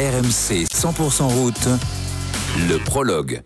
[0.00, 1.68] RMC 100% route,
[2.70, 3.42] le prologue.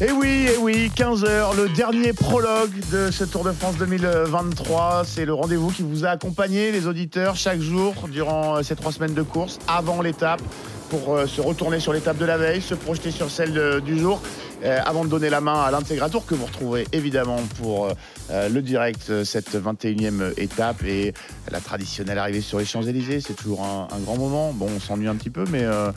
[0.00, 5.04] Et Eh oui, et oui, 15h, le dernier prologue de ce Tour de France 2023.
[5.06, 8.90] C'est le rendez-vous qui vous a accompagné, les auditeurs, chaque jour durant euh, ces trois
[8.90, 10.42] semaines de course, avant l'étape,
[10.88, 14.00] pour euh, se retourner sur l'étape de la veille, se projeter sur celle de- du
[14.00, 14.20] jour,
[14.64, 17.92] euh, avant de donner la main à l'Intégratour que vous retrouverez évidemment pour euh,
[18.30, 21.12] euh, le direct, cette 21e étape et
[21.50, 23.20] la traditionnelle arrivée sur les Champs-Élysées.
[23.20, 24.52] C'est toujours un, un grand moment.
[24.52, 25.90] Bon, on s'ennuie un petit peu, mais, euh,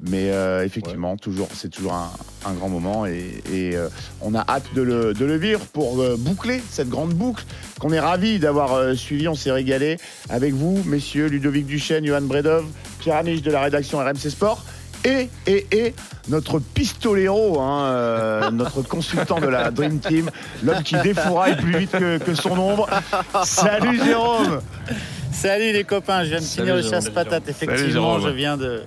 [0.00, 0.30] mais
[0.64, 2.10] effectivement, toujours, c'est toujours un,
[2.44, 3.76] un grand moment et, et,
[4.20, 7.44] on a hâte de le, de le vivre pour boucler cette grande boucle
[7.78, 9.28] qu'on est ravis d'avoir suivi.
[9.28, 9.98] On s'est régalé
[10.28, 12.64] avec vous, messieurs Ludovic Duchesne, Johan Bredov,
[12.98, 14.64] Pierre Amiche de la rédaction RMC Sport.
[15.06, 15.94] Et, et, et
[16.28, 20.30] notre pistolero, hein, euh, notre consultant de la Dream Team,
[20.64, 22.88] l'homme qui défouraille plus vite que, que son ombre.
[23.44, 24.60] Salut Jérôme
[25.36, 27.46] Salut les copains, je viens de finir le chasse patate.
[27.48, 28.22] Effectivement, Jérôme.
[28.22, 28.82] je viens de,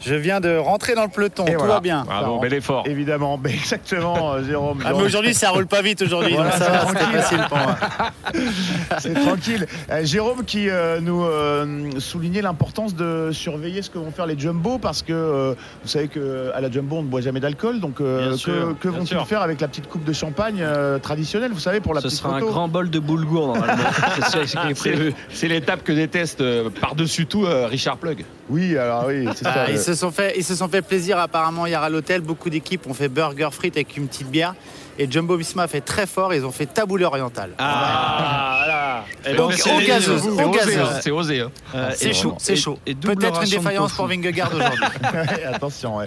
[0.00, 1.44] je viens de rentrer dans le peloton.
[1.46, 1.74] Et Tout voilà.
[1.74, 2.04] va bien.
[2.04, 2.84] Bravo, bel effort.
[2.86, 4.78] Évidemment, Ben, exactement, euh, Jérôme.
[4.84, 7.76] Ah, mais aujourd'hui, ça roule pas vite aujourd'hui, Voilà, ça va, c'est facile pour moi.
[8.98, 9.66] C'est tranquille.
[9.90, 14.38] Euh, Jérôme qui euh, nous euh, soulignait l'importance de surveiller ce que vont faire les
[14.38, 17.80] jumbo parce que euh, vous savez que à la jumbo on ne boit jamais d'alcool
[17.80, 18.36] donc euh,
[18.80, 22.00] que, vont-ils faire avec la petite coupe de champagne euh, traditionnelle vous savez pour la
[22.00, 23.82] Ce petite sera un photo grand bol de boulgour normalement.
[24.28, 25.14] C'est ce qui est prévu.
[25.30, 28.22] c'est l'étape que déteste euh, par-dessus tout euh, Richard Plug.
[28.50, 29.52] Oui alors oui c'est ça.
[29.54, 32.20] Ah, le- ils, se sont fait, ils se sont fait plaisir apparemment hier à l'hôtel.
[32.20, 34.54] Beaucoup d'équipes ont fait burger frites avec une petite bière.
[34.98, 36.34] Et Jumbo Visma a fait très fort.
[36.34, 37.50] Ils ont fait taboulé oriental.
[37.58, 39.04] Ah, voilà.
[39.32, 40.78] Et Donc, au c'est- gazeuse, C'est au osé, gazeuse.
[40.78, 41.40] hein, C'est osé.
[41.40, 41.50] hein.
[41.74, 42.78] euh, C'est et- chaud, c'est chaud.
[42.84, 44.84] Peut-être une défaillance pour Vingegaard aujourd'hui.
[45.54, 46.06] Attention, ouais.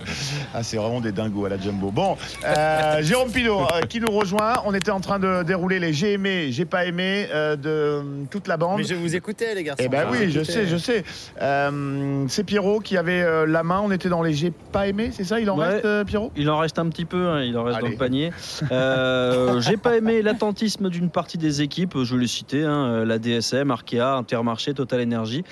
[0.54, 1.92] Ah, c'est vraiment des dingos à la Jumbo.
[1.92, 4.56] Bon, euh, Jérôme Pinault euh, qui nous rejoint.
[4.66, 8.48] On était en train de dérouler les j'ai aimé, j'ai pas aimé euh, de toute
[8.48, 8.78] la bande.
[8.80, 9.84] Mais je vous écoutais, les garçons.
[9.86, 11.04] Eh ben vous oui, je sais, je sais.
[11.42, 13.82] Euh, c'est Pierrot qui avait euh, la main.
[13.84, 15.40] On était dans les j'ai pas aimé, c'est ça?
[15.40, 15.68] Il en Ouais.
[15.68, 16.32] reste, euh, Pierrot?
[16.36, 17.88] Il en reste un petit peu, hein, il en reste Allez.
[17.88, 18.32] dans le panier.
[18.82, 23.72] Euh, J'ai pas aimé l'attentisme d'une partie des équipes, je l'ai cité, hein, la DSM,
[23.72, 25.44] Arkea, Intermarché, Total Energy.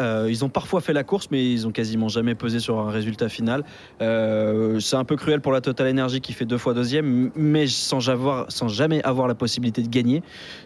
[0.00, 2.90] Euh, ils ont parfois fait la course, mais ils ont quasiment jamais pesé sur un
[2.90, 3.64] résultat final.
[4.02, 7.66] Euh, c'est un peu cruel pour la Total Energy qui fait deux fois deuxième, mais
[7.66, 10.22] sans, avoir, sans jamais avoir la possibilité de gagner.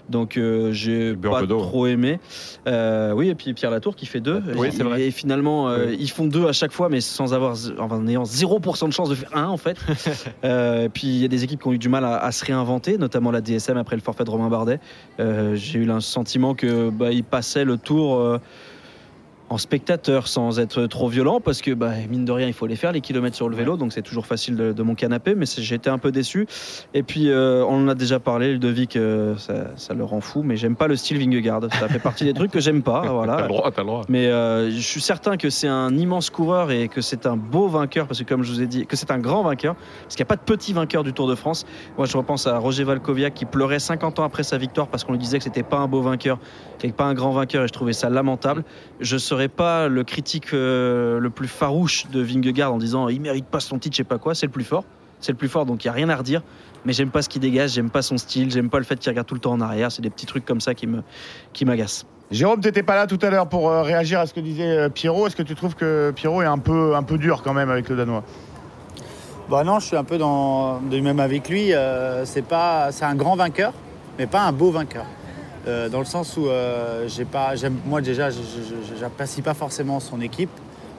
[0.09, 1.61] Donc euh, j'ai pas d'eau.
[1.61, 2.19] trop aimé.
[2.67, 4.43] Oui, et puis Pierre Latour qui fait deux.
[4.57, 5.03] Oui, Et- c'est vrai.
[5.03, 8.93] Et finalement, ils font deux à chaque fois, mais sans avoir, en ayant 0% de
[8.93, 9.77] chance de faire un en fait.
[10.45, 12.45] Euh, puis il y a des équipes qui ont eu du mal à, à se
[12.45, 14.81] réinventer, notamment la DSM après le forfait de Romain Bardet.
[15.19, 18.39] J'ai eu le sentiment que bah, il passait le tour.
[19.51, 22.77] En spectateur sans être trop violent parce que bah, mine de rien il faut les
[22.77, 25.45] faire les kilomètres sur le vélo donc c'est toujours facile de, de mon canapé mais
[25.45, 26.47] été un peu déçu
[26.95, 30.43] et puis euh, on en a déjà parlé Ludovic euh, ça, ça le rend fou
[30.43, 33.13] mais j'aime pas le style Vingegaard ça fait partie des trucs que j'aime pas T'as
[33.13, 34.03] voilà le droit, t'as le droit.
[34.09, 37.69] mais euh, je suis certain que c'est un immense coureur et que c'est un beau
[37.69, 40.23] vainqueur, parce que comme je vous ai dit, que c'est un grand vainqueur, parce qu'il
[40.23, 41.67] n'y a pas de petit vainqueur du Tour de France.
[41.97, 45.13] Moi, je repense à Roger Valkoviak qui pleurait 50 ans après sa victoire parce qu'on
[45.13, 46.39] lui disait que c'était pas un beau vainqueur,
[46.83, 48.65] et pas un grand vainqueur, et je trouvais ça lamentable.
[49.01, 53.47] Je serais pas le critique euh, le plus farouche de Vingegaard en disant il mérite
[53.47, 54.85] pas son titre, je sais pas quoi, c'est le plus fort.
[55.21, 56.43] C'est le plus fort, donc il n'y a rien à redire.
[56.85, 59.11] Mais j'aime pas ce qu'il dégage, j'aime pas son style, j'aime pas le fait qu'il
[59.11, 59.93] regarde tout le temps en arrière.
[59.93, 61.03] C'est des petits trucs comme ça qui me
[61.53, 62.07] qui m'agacent.
[62.31, 64.89] Jérôme, t'étais pas là tout à l'heure pour euh, réagir à ce que disait euh,
[64.89, 65.27] Pierrot.
[65.27, 67.89] Est-ce que tu trouves que Pierrot est un peu, un peu dur quand même avec
[67.89, 68.23] le Danois?
[69.51, 71.75] Bah non, je suis un peu dans, du même avec lui.
[71.75, 73.73] euh, c'est pas, c'est un grand vainqueur,
[74.17, 75.07] mais pas un beau vainqueur.
[75.67, 77.53] Euh, dans le sens où euh, j'ai pas,
[77.87, 78.29] moi déjà,
[78.99, 80.51] j'apprécie pas forcément son équipe,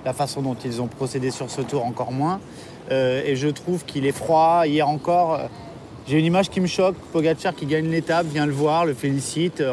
[0.05, 2.39] la façon dont ils ont procédé sur ce tour encore moins.
[2.91, 4.63] Euh, et je trouve qu'il est froid.
[4.65, 5.39] Hier encore,
[6.07, 6.95] j'ai une image qui me choque.
[7.11, 9.63] Pogacar qui gagne l'étape, vient le voir, le félicite,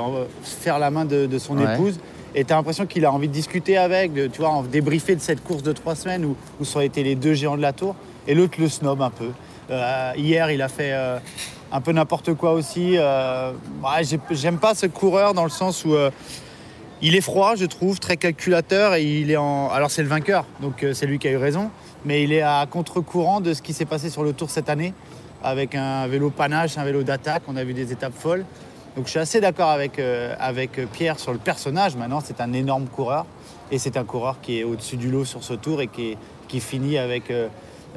[0.43, 1.75] faire la main de, de son Ouais.
[1.75, 1.99] épouse.
[2.34, 5.16] Et tu as l'impression qu'il a envie de discuter avec, de, tu vois, en débriefer
[5.16, 7.62] de cette course de trois semaines où, où ça a été les deux géants de
[7.62, 7.94] la tour.
[8.26, 9.31] Et l'autre le snob un peu.
[9.70, 11.19] Euh, hier, il a fait euh,
[11.72, 12.96] un peu n'importe quoi aussi.
[12.96, 13.52] Euh,
[14.30, 16.10] J'aime pas ce coureur dans le sens où euh,
[17.02, 19.36] il est froid, je trouve, très calculateur et il est.
[19.36, 21.70] Alors c'est le vainqueur, donc euh, c'est lui qui a eu raison,
[22.04, 24.94] mais il est à contre-courant de ce qui s'est passé sur le Tour cette année,
[25.43, 27.43] avec un vélo panache, un vélo d'attaque.
[27.48, 28.44] On a vu des étapes folles.
[28.96, 30.00] Donc je suis assez d'accord avec,
[30.93, 31.94] Pierre sur le personnage.
[31.94, 33.26] Maintenant, c'est un énorme coureur
[33.70, 36.16] et c'est un coureur qui est au-dessus du lot sur ce tour et qui,
[36.60, 37.32] finit avec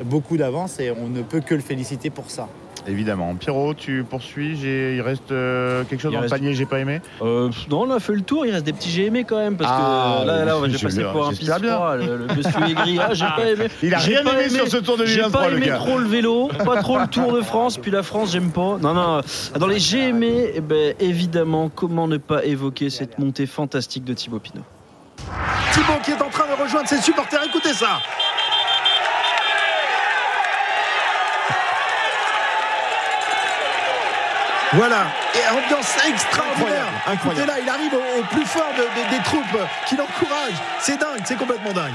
[0.04, 2.50] beaucoup d'avance et on ne peut que le féliciter pour ça.
[2.88, 3.36] Évidemment.
[3.36, 4.57] Pierrot, tu poursuis.
[4.60, 7.00] J'ai- Il reste euh, quelque chose Il dans reste- le panier, j'ai pas aimé.
[7.22, 8.45] Euh, non, on a fait le tour.
[8.45, 10.68] Il reste des petits j'ai aimé quand même parce Ah, que là, là, on va
[10.68, 11.74] je j'ai passé le- pour un pisse bien.
[11.75, 11.95] froid.
[11.95, 13.68] Le, le monsieur aigri, ah, j'ai pas aimé.
[13.83, 16.07] Il a J'ai rien pas aimé sur ce Tour J'ai 2023, pas aimé trop le
[16.07, 18.78] vélo, pas trop le Tour de France, puis la France, j'aime pas.
[18.81, 19.22] Non, non.
[19.60, 24.13] Dans les j'ai aimé, eh ben, évidemment, comment ne pas évoquer cette montée fantastique de
[24.13, 24.63] Thibaut Pinot.
[25.74, 27.42] Thibaut qui est en train de rejoindre ses supporters.
[27.45, 28.00] Écoutez ça.
[34.74, 35.04] Voilà,
[35.36, 36.86] et ambiance extraordinaire.
[37.06, 37.42] Incroyable.
[37.42, 40.62] Écoutez là, il arrive au, au plus fort de- de- des troupes qui l'encouragent.
[40.80, 41.94] C'est dingue, c'est complètement dingue.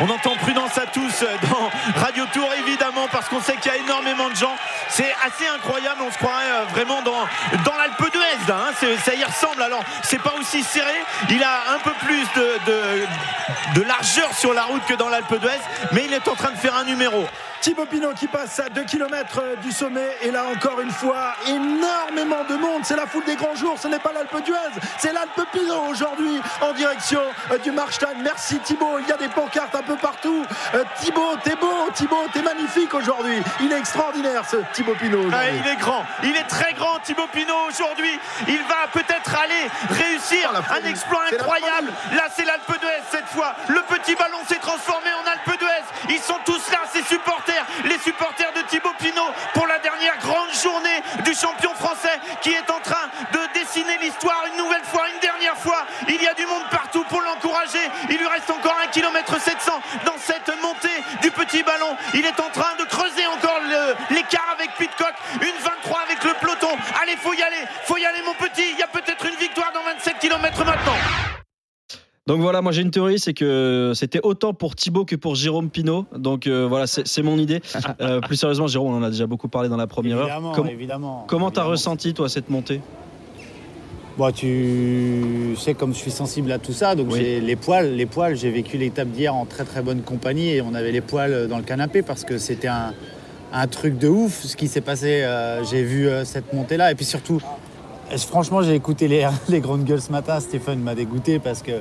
[0.00, 1.70] On entend prudence à tous dans
[2.00, 4.54] Radio Tour évidemment parce qu'on sait qu'il y a énormément de gens.
[4.88, 7.26] C'est assez incroyable, on se croirait euh, vraiment dans,
[7.64, 8.52] dans l'Alpe d'Huez.
[8.52, 8.70] hein.
[9.04, 9.60] Ça y ressemble.
[9.60, 10.94] Alors c'est pas aussi serré.
[11.30, 15.34] Il a un peu plus de, de, de largeur sur la route que dans l'Alpe
[15.40, 15.58] d'Huez,
[15.90, 17.26] mais il est en train de faire un numéro.
[17.60, 20.16] Thibaut Pinot qui passe à 2 km du sommet.
[20.22, 22.82] Et là encore une fois énormément de monde.
[22.84, 23.76] C'est la foule des grands jours.
[23.78, 24.80] Ce n'est pas l'Alpe d'Huez.
[24.98, 27.20] C'est l'Alpe Pinot aujourd'hui en direction
[27.50, 28.98] euh, du Marstein merci Thibaut.
[29.00, 30.44] Il y a des pancartes un peu partout.
[30.74, 31.88] Euh, Thibaut t'es beau.
[31.94, 33.38] Thibaut t'es magnifique aujourd'hui.
[33.60, 37.28] Il est extraordinaire ce Thibaut Pinot Ah, il est grand, il est très grand Thibaut
[37.32, 38.18] Pinot aujourd'hui.
[38.46, 41.92] Il va peut-être aller réussir un exploit incroyable.
[42.12, 43.54] Là, c'est l'Alpe d'Huez cette fois.
[43.68, 45.84] Le petit ballon s'est transformé en Alpe d'Huez.
[46.08, 50.52] Ils sont tous là, ces supporters, les supporters de Thibaut Pinot pour la dernière grande
[50.52, 55.20] journée du champion français qui est en train de dessiner l'histoire une nouvelle fois, une
[55.20, 55.86] dernière fois.
[56.08, 57.90] Il y a du monde partout pour l'encourager.
[58.10, 61.96] Il lui reste encore un kilomètre 700 dans cette montée du petit ballon.
[62.14, 63.60] Il est en train de creuser encore
[64.10, 65.14] l'écart avec Pitcock.
[65.42, 66.76] Une 23 avec le peloton.
[67.00, 67.64] Allez, faut y aller.
[67.84, 68.70] Faut y aller, mon petit.
[68.72, 70.96] Il y a peut-être une victoire dans 27 km maintenant.
[72.28, 75.70] Donc voilà, moi j'ai une théorie, c'est que c'était autant pour Thibaut que pour Jérôme
[75.70, 76.04] Pinot.
[76.14, 77.60] Donc euh, voilà, c'est mon idée.
[78.00, 80.26] Euh, plus sérieusement, Jérôme, on en a déjà beaucoup parlé dans la première heure.
[80.26, 81.24] Évidemment, Com- évidemment.
[81.26, 82.80] comment t'as ressenti toi cette montée?
[84.18, 87.18] Bon, tu sais comme je suis sensible à tout ça, donc Oui.
[87.20, 88.36] j'ai les poils, les poils.
[88.36, 91.56] J'ai vécu l'étape d'hier en très très bonne compagnie et on avait les poils dans
[91.56, 92.92] le canapé parce que c'était un,
[93.54, 95.22] un truc de ouf ce qui s'est passé.
[95.22, 97.40] Euh, j'ai vu cette montée là et puis surtout,
[98.28, 100.38] franchement, j'ai écouté les, les grandes gueules ce matin.
[100.40, 101.72] Stéphane m'a dégoûté parce que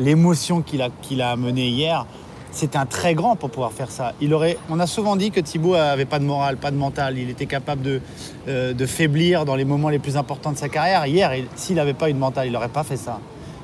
[0.00, 2.06] l'émotion qu'il a qu'il amenée hier.
[2.52, 4.12] C'était un très grand pour pouvoir faire ça.
[4.20, 7.16] Il aurait, on a souvent dit que Thibaut avait pas de morale, pas de mental.
[7.16, 8.00] Il était capable de,
[8.48, 11.06] euh, de faiblir dans les moments les plus importants de sa carrière.
[11.06, 13.20] Hier, il- s'il n'avait pas eu de mental, il n'aurait pas fait ça.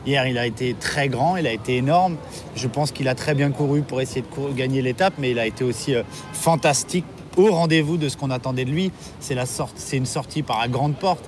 [0.06, 2.14] Hier, il a été très grand, il a été énorme.
[2.54, 5.46] Je pense qu'il a très bien couru pour essayer de gagner l'étape, mais il a
[5.46, 7.04] été aussi euh, fantastique,
[7.36, 8.92] au rendez-vous de ce qu'on attendait de lui.
[9.18, 11.24] C'est une sortie par la grande porte.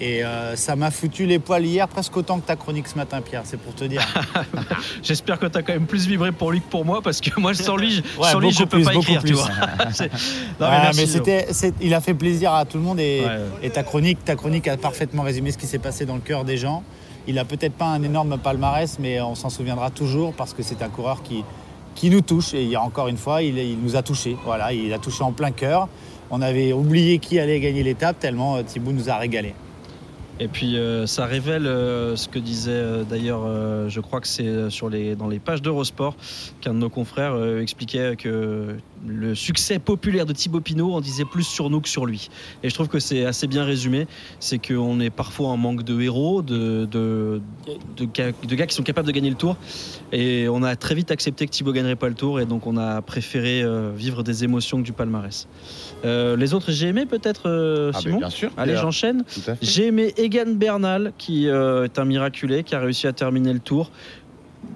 [0.00, 3.20] Et euh, ça m'a foutu les poils hier, presque autant que ta chronique ce matin,
[3.20, 4.00] Pierre, c'est pour te dire.
[5.02, 7.52] J'espère que t'as quand même plus vibré pour lui que pour moi, parce que moi
[7.54, 9.48] sans lui, Ouais, sans lui je beaucoup peux plus, pas beaucoup écrire, tu vois.
[10.60, 11.48] Non, Ouais, mais c'était,
[11.80, 13.40] il a fait plaisir à tout le monde et, Ouais, ouais.
[13.64, 16.44] et ta chronique, ta chronique a parfaitement résumé ce qui s'est passé dans le cœur
[16.44, 16.82] des gens.
[17.26, 20.80] Il a peut-être pas un énorme palmarès, mais on s'en souviendra toujours parce que c'est
[20.82, 21.44] un coureur qui,
[21.94, 22.54] qui nous touche.
[22.54, 24.36] Et il y a encore une fois, il, il nous a touchés.
[24.44, 25.88] Voilà, il a touché en plein cœur.
[26.30, 29.54] On avait oublié qui allait gagner l'étape tellement euh, Thibaut nous a régalé.
[30.40, 33.40] Et puis euh, ça révèle euh, ce que disait euh, d'ailleurs,
[33.88, 36.16] je crois que c'est sur les, dans les pages d'Eurosport
[36.60, 38.76] qu'un de nos confrères expliquait que
[39.06, 42.28] le succès populaire de Thibaut Pinot en disait plus sur nous que sur lui.
[42.62, 44.06] Et je trouve que c'est assez bien résumé.
[44.40, 47.40] C'est qu'on est parfois en manque de héros, de, de,
[47.96, 49.56] de, gars, de gars qui sont capables de gagner le tour.
[50.12, 52.40] Et on a très vite accepté que Thibaut gagnerait pas le tour.
[52.40, 53.64] Et donc on a préféré
[53.96, 55.48] vivre des émotions que du palmarès.
[56.04, 58.50] Les autres, j'ai aimé peut-être, Ah, ben, Simon bien sûr.
[58.56, 59.24] Allez, j'enchaîne.
[59.62, 63.60] J'ai aimé Egan Bernal, qui euh, est un miraculé, qui a réussi à terminer le
[63.60, 63.90] tour.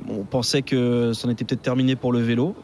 [0.08, 2.55] On pensait que c'en était peut-être terminé pour le vélo.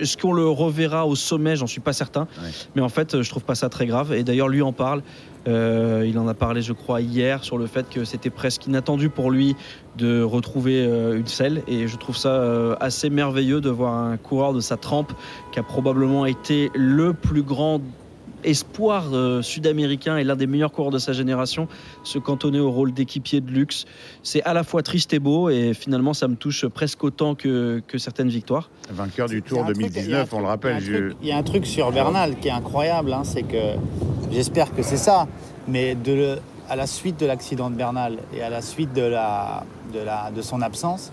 [0.00, 1.56] Est-ce qu'on le reverra au sommet?
[1.56, 2.22] J'en suis pas certain.
[2.42, 2.48] Ouais.
[2.74, 4.14] Mais en fait, je trouve pas ça très grave.
[4.14, 5.02] Et d'ailleurs, lui en parle.
[5.46, 9.10] Euh, il en a parlé, je crois, hier sur le fait que c'était presque inattendu
[9.10, 9.54] pour lui
[9.98, 11.62] de retrouver euh, une selle.
[11.68, 15.12] Et je trouve ça euh, assez merveilleux de voir un coureur de sa trempe
[15.52, 17.80] qui a probablement été le plus grand
[18.46, 21.68] espoir euh, sud-américain et l'un des meilleurs coureurs de sa génération
[22.04, 23.84] se cantonner au rôle d'équipier de luxe.
[24.22, 27.82] C'est à la fois triste et beau et finalement ça me touche presque autant que,
[27.86, 28.70] que certaines victoires.
[28.90, 30.76] Vainqueur du Tour a un truc- il y a un 2019, on le rappelle.
[30.80, 32.52] Il y, a un je- truc- il y a un truc sur Bernal qui est
[32.52, 33.74] incroyable, hein, c'est que
[34.32, 35.26] j'espère que c'est ça,
[35.68, 36.38] mais de le-
[36.68, 40.30] à la suite de l'accident de Bernal et à la suite de, la, de, la,
[40.34, 41.12] de son absence,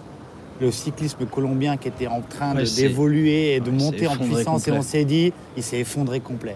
[0.62, 4.68] le cyclisme colombien qui était en train Ouais, d'évoluer et de ouais, monter en puissance,
[4.68, 6.56] et on s'est dit, il s'est effondré complet.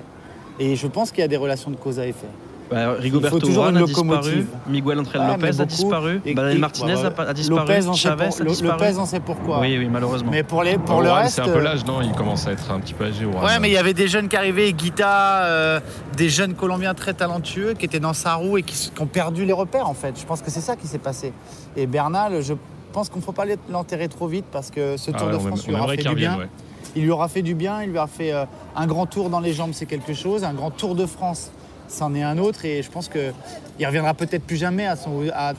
[0.59, 2.27] Et je pense qu'il y a des relations de cause à effet.
[2.69, 4.47] Bah, Rigoberto Urán a disparu, locomotive.
[4.67, 7.87] Miguel Angel Ouais, mais Lopez a beaucoup- disparu, et- Daniel et- Martinez a, disparu, Lopez,
[7.87, 8.71] on sait, Chavez pour- a disparu.
[8.81, 9.59] Lopez, on sait pourquoi.
[9.61, 10.31] Oui, oui, malheureusement.
[10.31, 11.35] Mais pour, les, pour le Warren, reste.
[11.35, 13.23] C'est un peu euh, l'âge, non Il commence à être un petit peu âgé.
[13.25, 15.79] Ouais, mais il y avait des jeunes qui arrivaient, Guita, euh,
[16.17, 19.53] des jeunes Colombiens très talentueux qui étaient dans sa roue et qui, ont perdu les
[19.53, 20.19] repères en fait.
[20.19, 21.31] Je pense que c'est ça qui s'est passé.
[21.77, 22.53] Et Bernal, je
[22.91, 25.37] pense qu'on ne faut pas l'enterrer trop vite parce que ce Ah Tour ouais, de
[25.37, 26.37] on France aime- lui on aura fait du bien.
[26.37, 26.49] ouais.
[26.96, 29.39] Il lui aura fait du bien, il lui a fait euh, un grand tour dans
[29.39, 30.43] les jambes, c'est quelque chose.
[30.43, 31.51] Un grand tour de France,
[31.88, 32.65] c'en est un autre.
[32.65, 34.88] Et je pense qu'il reviendra peut-être plus jamais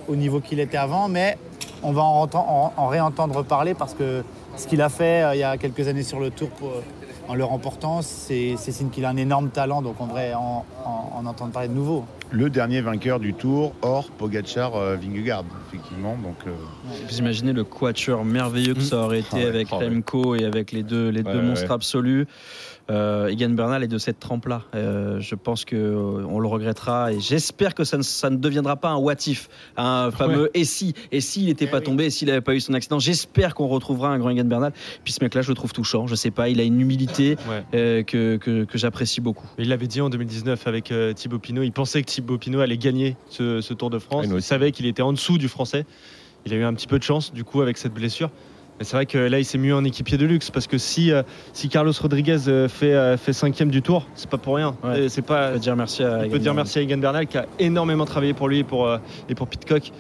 [0.09, 1.39] au niveau qu'il était avant, mais
[1.83, 2.29] on va en-
[2.77, 4.25] en réentendre parler parce que
[4.57, 6.73] ce qu'il a fait euh, il y a quelques années sur le tour pour-
[7.29, 11.11] en le remportant, c'est signe qu'il a un énorme talent, donc on devrait en, en-
[11.15, 12.05] en entendre parler de nouveau.
[12.31, 16.17] Le dernier vainqueur du tour, hors Pogacar euh, Vingegaard, effectivement.
[16.23, 16.51] Donc, euh,
[17.09, 19.89] Vous imaginez le quatuor merveilleux que ça aurait été Ah ouais, avec ah ouais.
[19.89, 21.75] Remco et avec les deux, les Ouais, deux ouais, monstres ouais.
[21.75, 22.27] absolus.
[22.91, 24.63] Euh, Egan Bernal est de cette trempe-là.
[24.75, 28.37] Euh, je pense que euh, on le regrettera et j'espère que ça ne, ça ne
[28.37, 31.85] deviendra pas un what if, un fameux et si, et s'il n'était Eh pas oui.
[31.85, 32.99] tombé, et s'il n'avait pas eu son accident.
[32.99, 34.73] J'espère qu'on retrouvera un grand Egan Bernal.
[35.05, 36.07] Puis ce mec-là, je le trouve touchant.
[36.07, 37.63] Je sais pas, il a une humilité Ouais.
[37.75, 39.47] euh, que, que, que j'apprécie beaucoup.
[39.59, 41.63] Il l'avait dit en 2019 avec euh, Thibaut Pinot.
[41.65, 44.27] Il pensait que Thibaut Pinot allait gagner ce, ce Tour de France.
[44.29, 45.85] Nous il savait qu'il était en dessous du Français.
[46.47, 48.31] Il a eu un petit peu de chance du coup avec cette blessure.
[48.79, 51.11] Mais c'est vrai que là, il s'est mis en équipier de luxe parce que si,
[51.11, 54.77] euh, si Carlos Rodriguez euh, fait, euh, fait cinquième du Tour, c'est pas pour rien.
[54.85, 55.09] Ouais.
[55.09, 56.57] C'est pas, On peut dire merci à Egan peut dire Bernal.
[56.57, 59.49] merci à Egan Bernal qui a énormément travaillé pour lui et pour, euh, et pour
[59.49, 59.93] Pitcock.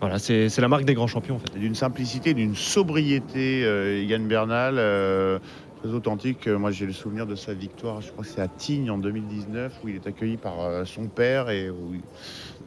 [0.00, 1.58] Voilà, c'est c'est la marque des grands champions en fait.
[1.58, 5.38] D'une simplicité, d'une sobriété, euh, Egan Bernal, euh,
[5.82, 6.48] très authentique.
[6.48, 9.72] Moi, j'ai le souvenir de sa victoire, je crois que c'est à Tignes en 2019,
[9.82, 11.94] où il est accueilli par euh, son père et où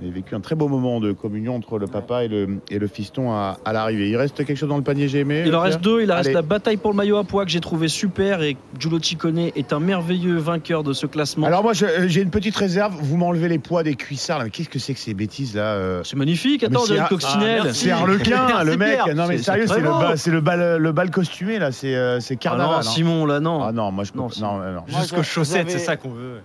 [0.01, 2.79] il a vécu un très beau moment de communion entre le papa et le, et
[2.79, 4.09] le fiston à, à l'arrivée.
[4.09, 6.01] Il reste quelque chose dans le panier j'ai aimé Il en reste deux.
[6.01, 6.33] Il reste Allez.
[6.35, 9.73] la bataille pour le maillot à poids que j'ai trouvé super et Giulio Ciccone est
[9.73, 11.47] un merveilleux vainqueur de ce classement.
[11.47, 12.95] Alors moi, euh, j'ai une petite réserve.
[13.01, 14.37] Vous m'enlevez les poids des cuissards.
[14.39, 14.45] là.
[14.45, 16.63] Mais qu'est-ce que c'est que ces bêtises là euh c'est magnifique.
[16.63, 17.61] Attends, c'est une un- coccinelle.
[17.65, 17.73] Ah.
[17.73, 18.99] C'est Harlequin, Merci, le mec.
[19.03, 19.15] Pierre.
[19.15, 20.15] Non mais sérieux, c'est le, bal, beau.
[20.15, 21.71] c'est le bal, le bal costumé là.
[21.71, 22.71] C'est euh, c'est Ah carnaval.
[22.71, 22.81] non, hein.
[22.83, 23.63] Simon, là, non.
[23.63, 24.81] Ah non, moi je Non, non, non.
[24.87, 26.39] Jusqu'aux chaussettes, c'est ça qu'on veut.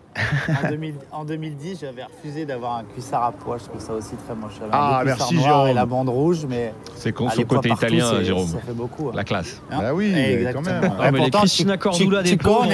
[0.49, 4.34] En, 2000 en 2010, j'avais refusé d'avoir un cuissard à Je trouve ça aussi très
[4.34, 4.52] moche.
[4.58, 5.68] J'avais Ah, merci, Jérôme.
[5.68, 8.46] et la bande rouge, mais C'est con pois côté partout, italien, Jérôme.
[8.48, 9.08] Ça fait beaucoup.
[9.08, 9.12] hein.
[9.14, 9.60] La classe.
[9.70, 10.12] Hein Bah oui,
[10.52, 10.82] quand même.
[10.98, 12.68] Ouais, mais les Christina Cordula des pauvres.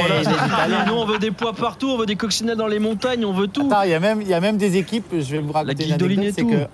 [0.87, 3.49] Nous, on veut des pois partout, on veut des coccinelles dans les montagnes, on veut
[3.49, 3.69] tout.
[3.85, 5.91] Il y, a même- il y a même des équipes, je vais vous raconter une
[5.93, 6.65] guidoline anecdote, et c'est tout.
[6.65, 6.71] que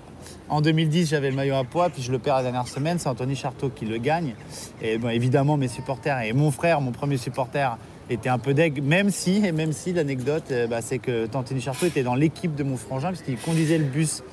[0.49, 3.09] en 2010, j'avais le maillot à poids, puis je le perds la dernière semaine, c'est
[3.09, 4.33] Anthony Charteau qui le gagne.
[4.81, 7.77] Et bon, évidemment, mes supporters et mon frère, mon premier supporter,
[8.09, 11.61] était un peu deg, même si, et même si l'anecdote, euh, bah, c'est que Anthony
[11.61, 14.23] Charteau était dans l'équipe de mon frangin, puisqu'il conduisait le bus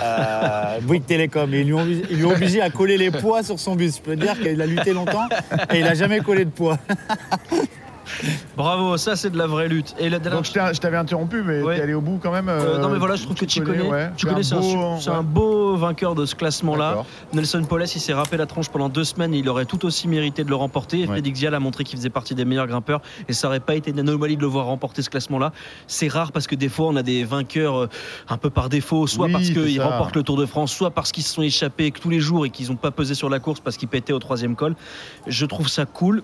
[0.00, 1.52] euh, Bouygues Télécom.
[1.54, 3.96] Et ils lui, ont, ils lui ont obligé à coller les poids sur son bus.
[3.96, 5.28] Je peux te dire qu'il a lutté longtemps
[5.72, 6.78] et il n'a jamais collé de poids.
[8.56, 9.94] Bravo, ça c'est de la vraie lutte.
[9.98, 11.76] Et la dernière Donc je t'avais interrompu, mais Ouais.
[11.76, 12.48] t'es allé au bout quand même.
[12.48, 14.10] Euh, non euh, mais voilà, je trouve que tu Ciccone, ouais.
[14.16, 15.16] C'est un, beau- su- c'est ouais.
[15.16, 17.04] un beau vainqueur de ce classement-là.
[17.32, 20.08] Nelson Poles, il s'est râpé la tronche pendant deux semaines et il aurait tout aussi
[20.08, 21.00] mérité de le remporter.
[21.02, 21.06] Et.
[21.06, 23.90] Félix Vial a montré qu'il faisait partie des meilleurs grimpeurs et ça aurait pas été
[23.90, 25.52] une anomalie de le voir remporter ce classement-là.
[25.86, 27.88] C'est rare parce que des fois on a des vainqueurs euh,
[28.28, 31.12] un peu par défaut, soit Oui, parce qu'ils remportent le Tour de France, soit parce
[31.12, 33.60] qu'ils se sont échappés tous les jours et qu'ils n'ont pas pesé sur la course
[33.60, 34.74] parce qu'ils pétaient au troisième col.
[35.26, 36.22] Je trouve ça cool.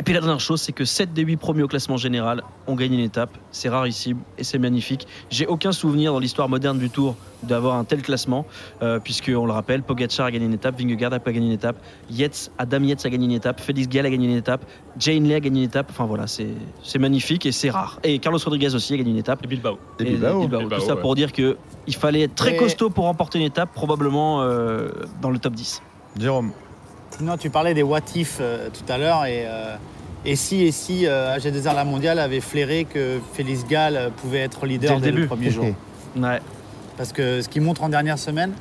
[0.00, 2.76] Et puis la dernière chose, c'est que 7 des 8 premiers au classement général ont
[2.76, 3.36] gagné une étape.
[3.50, 5.08] C'est rarissime et c'est magnifique.
[5.28, 8.46] J'ai aucun souvenir dans l'histoire moderne du Tour d'avoir un tel classement,
[8.80, 11.52] euh, puisque on le rappelle, Pogacar a gagné une étape, Vingegaard a pas gagné une
[11.52, 11.76] étape,
[12.10, 14.64] Yates, Adam Yates a gagné une étape, Félix Gall a gagné une étape,
[14.98, 15.88] Jane Lay a gagné une étape.
[15.90, 16.48] Enfin voilà, c'est
[16.84, 17.98] c'est magnifique et c'est rare.
[18.04, 19.40] Et Carlos Rodriguez aussi a gagné une étape.
[19.44, 19.78] Et Bilbao.
[19.98, 20.40] Et Bilbao.
[20.46, 21.00] Bilbao, Tout ça ouais.
[21.00, 21.56] pour dire que
[21.88, 24.90] il fallait être très Et- costaud pour remporter une étape, probablement euh,
[25.20, 25.82] dans le top 10.
[26.20, 26.52] Jérôme.
[27.18, 29.74] Sinon, tu parlais des what if euh, tout à l'heure et, euh,
[30.24, 34.66] et si et si euh, AG2R La Mondiale avait flairé que Félix Gall pouvait être
[34.66, 35.26] leader Dès le dès, le début.
[35.26, 35.66] premier jour.
[36.16, 36.40] Ouais.
[36.96, 38.52] Parce que ce qu'il montre en dernière semaine,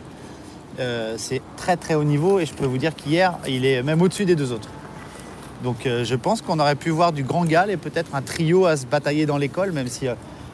[1.15, 4.25] c'est très très haut niveau et je peux vous dire qu'hier, il est même au-dessus
[4.25, 4.69] des deux autres.
[5.63, 8.75] Donc je pense qu'on aurait pu voir du grand Gall et peut-être un trio à
[8.75, 10.07] se batailler dans l'école, même si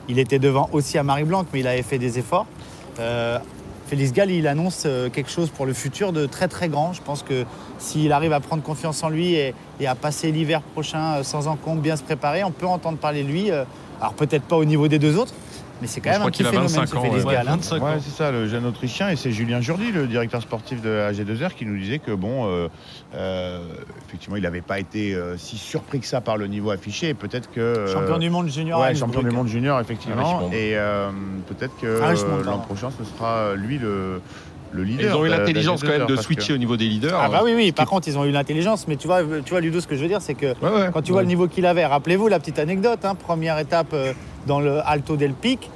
[0.07, 2.45] il était devant aussi à Marie-Blanc, mais il avait fait des efforts.
[3.93, 6.93] Félix Gall, il annonce euh, quelque chose pour le futur de très très grand.
[6.93, 7.45] Je pense que
[7.77, 11.47] s'il arrive à prendre confiance en lui et, et à passer l'hiver prochain euh, sans
[11.47, 13.51] encombre, bien se préparer, on peut entendre parler de lui.
[13.51, 13.65] euh,
[14.01, 15.35] alors peut-être pas au niveau des deux autres,
[15.83, 17.25] mais c'est quand Je même crois un petit qu'il a phénomène 25 ce ans, Félix
[17.25, 17.33] ouais.
[17.33, 17.47] Gall.
[17.47, 17.51] hein.
[17.51, 17.97] 25 Ouais, ans.
[17.99, 19.09] c'est ça, le jeune Autrichien.
[19.09, 22.69] Et c'est Julien Jourdi, le directeur sportif de AG2R, qui nous disait que, bon, euh,
[23.15, 23.59] euh,
[24.07, 27.13] effectivement, il n'avait pas été euh, si surpris que ça par le niveau affiché.
[27.13, 27.59] Peut-être que.
[27.59, 28.79] euh, Champion du monde junior.
[28.79, 30.49] Ouais, champion du monde junior, effectivement.
[30.51, 31.09] Ah, et euh,
[31.47, 34.21] peut-être que Ah, euh, l'an prochain, ce sera lui le,
[34.73, 35.11] le Et leader.
[35.11, 37.19] Ils ont eu l'intelligence quand même de d'AG2R, parce que- switcher au niveau des leaders.
[37.19, 37.71] Ah bah oui, oui.
[37.71, 38.87] Par contre, ils ont eu l'intelligence.
[38.87, 40.89] Mais tu vois, tu vois, Ludo, ce que je veux dire, c'est que Ouais, ouais.
[40.93, 44.13] quand tu vois le niveau qu'il avait, rappelez-vous la petite anecdote, hein, première étape euh,
[44.47, 45.69] dans le Alto del Pic,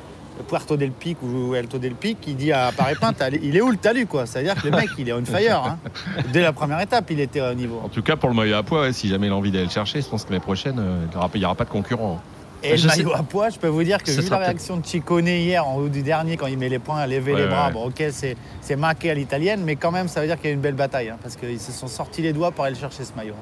[0.48, 3.72] Puerto del Pic ou Alto del Pic, il dit à Paris-Pin, T'as- il est où
[3.72, 4.26] le talus quoi?
[4.28, 5.64] C'est-à-dire que le mec, il est on fire.
[5.66, 5.80] hein.
[6.32, 7.82] Dès la première étape, il était au niveau.
[7.84, 9.66] En tout cas, pour le maillot à poids, ouais, si jamais il a envie d'aller
[9.66, 11.64] le chercher, je pense que l'année prochaine, euh, il n'y aura, il y aura pas
[11.66, 12.22] de concurrent.
[12.64, 14.48] Et Je le sais- maillot à poids, je peux vous dire que vu sera la
[14.48, 17.34] réaction de Ciccone hier en haut du dernier, quand il met les poings, à lever
[17.34, 17.74] Ouais, les bras, ouais.
[17.74, 20.48] bon ok, c'est c'est marqué à l'italienne, mais quand même, ça veut dire qu'il y
[20.48, 22.76] a eu une belle bataille, hein, parce qu'ils se sont sortis les doigts pour aller
[22.76, 23.36] chercher ce maillot.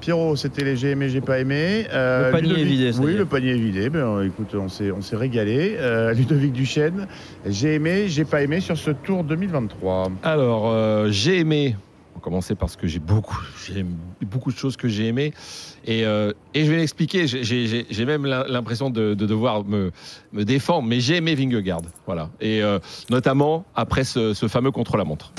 [0.00, 1.86] Pierrot, c'était les j'ai aimé, j'ai pas aimé.
[1.92, 3.16] Euh, Le panier Ludovic- est vidé, ça Oui, est.
[3.16, 3.88] le panier est vidé.
[3.88, 5.76] Ben, écoute, on s'est, on s'est régalé.
[5.78, 7.06] Euh, Ludovic Duchesne,
[7.46, 10.10] j'ai aimé, j'ai pas aimé sur ce Tour 2023.
[10.22, 11.76] Alors, euh, j'ai aimé.
[12.14, 13.84] On va commencer parce que j'ai beaucoup, j'ai
[14.20, 15.32] beaucoup de choses que j'ai aimées.
[15.86, 17.26] Et, euh, et je vais l'expliquer.
[17.26, 19.90] J'ai- même l'im- l'impression de, de devoir me,
[20.32, 21.82] me défendre, mais j'ai aimé Vingegaard.
[22.06, 22.30] Voilà.
[22.40, 22.78] Et euh,
[23.10, 25.32] notamment après ce, fameux contre-la-montre.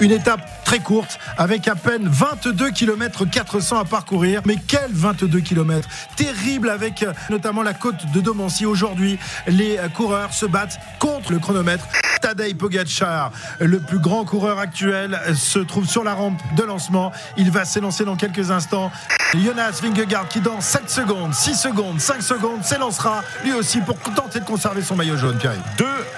[0.00, 4.42] Une étape très courte avec à peine 22 km 400 à parcourir.
[4.46, 8.64] Mais quel 22 km Terrible avec euh, notamment la côte de Domancy.
[8.64, 11.84] Aujourd'hui, les coureurs se battent contre le chronomètre.
[12.22, 17.12] Tadej Pogacar, le plus grand coureur actuel, se trouve sur la rampe de lancement.
[17.36, 18.90] Il va s'élancer dans quelques instants.
[19.34, 24.40] Jonas Vingegaard qui dans 7 secondes, 6 secondes, 5 secondes s'élancera lui aussi pour tenter
[24.40, 25.52] de conserver son maillot jaune, Pierre.
[25.76, 26.17] 2, 1, c'est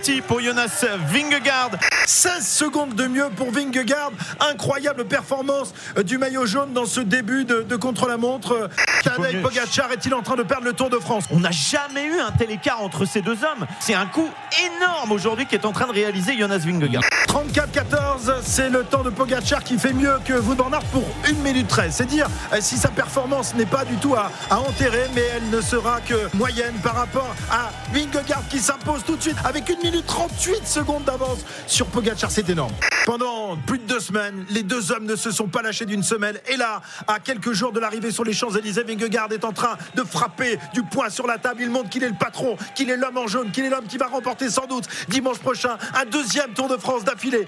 [0.00, 1.72] parti pour Jonas Vingegaard.
[2.06, 4.12] 16 secondes de mieux pour Vingegaard.
[4.50, 8.52] Incroyable performance euh, du maillot jaune dans ce début de, de contre-la-montre.
[8.52, 8.68] Euh,
[9.04, 9.42] Tadej.
[9.42, 11.24] Pogacar est-il en train de perdre le Tour de France?
[11.30, 13.66] On n'a jamais eu un tel écart entre ces deux hommes.
[13.78, 14.28] C'est un coup
[14.64, 17.02] énorme aujourd'hui qu'est en train de réaliser Jonas Vingegaard.
[17.28, 21.68] 34-14, c'est le temps de Pogacar qui fait mieux que van Aert pour 1 minute
[21.68, 21.92] 13.
[21.94, 25.50] C'est dire euh, si sa performance n'est pas du tout à, à enterrer, mais elle
[25.50, 29.74] ne sera que moyenne par rapport à Vingegaard qui s'impose tout de suite avec 1
[29.76, 32.30] minute 38 secondes d'avance sur Pogacar.
[32.30, 32.72] C'est énorme.
[33.06, 36.40] Pendant plus de deux semaines, les deux hommes ne se sont pas lâchés d'une semelle.
[36.52, 40.02] Et là, à quelques jours de l'arrivée sur les Champs-Élysées, Vingegaard est en train de
[40.02, 41.62] frapper du poing sur la table.
[41.62, 43.98] Il montre qu'il est le patron, qu'il est l'homme en jaune, qu'il est l'homme qui
[43.98, 47.46] va remporter sans doute dimanche prochain un deuxième Tour de France d'affilée.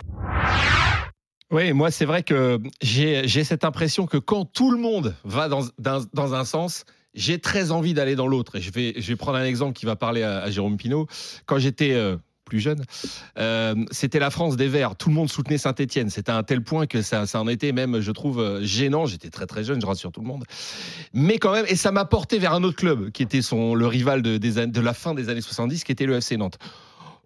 [1.50, 5.48] Oui, moi, c'est vrai que j'ai j'ai cette impression que quand tout le monde va
[5.48, 6.84] dans, dans, dans un sens,
[7.14, 8.56] j'ai très envie d'aller dans l'autre.
[8.56, 11.06] Et je vais, je vais prendre un exemple qui va parler à, à Jérôme Pinault.
[11.46, 12.16] Quand j'étais euh,
[12.52, 12.84] plus jeune,
[13.38, 14.94] euh, c'était la France des Verts.
[14.94, 16.10] Tout le monde soutenait Saint-Etienne.
[16.10, 19.06] C'était à un tel point que ça, en était même, je trouve, euh, gênant.
[19.06, 20.44] J'étais très très jeune, je rassure tout le monde.
[21.14, 23.86] Mais quand même, et ça m'a porté vers un autre club qui était son, le
[23.86, 26.58] rival de, la fin des années 70, qui était le FC Nantes.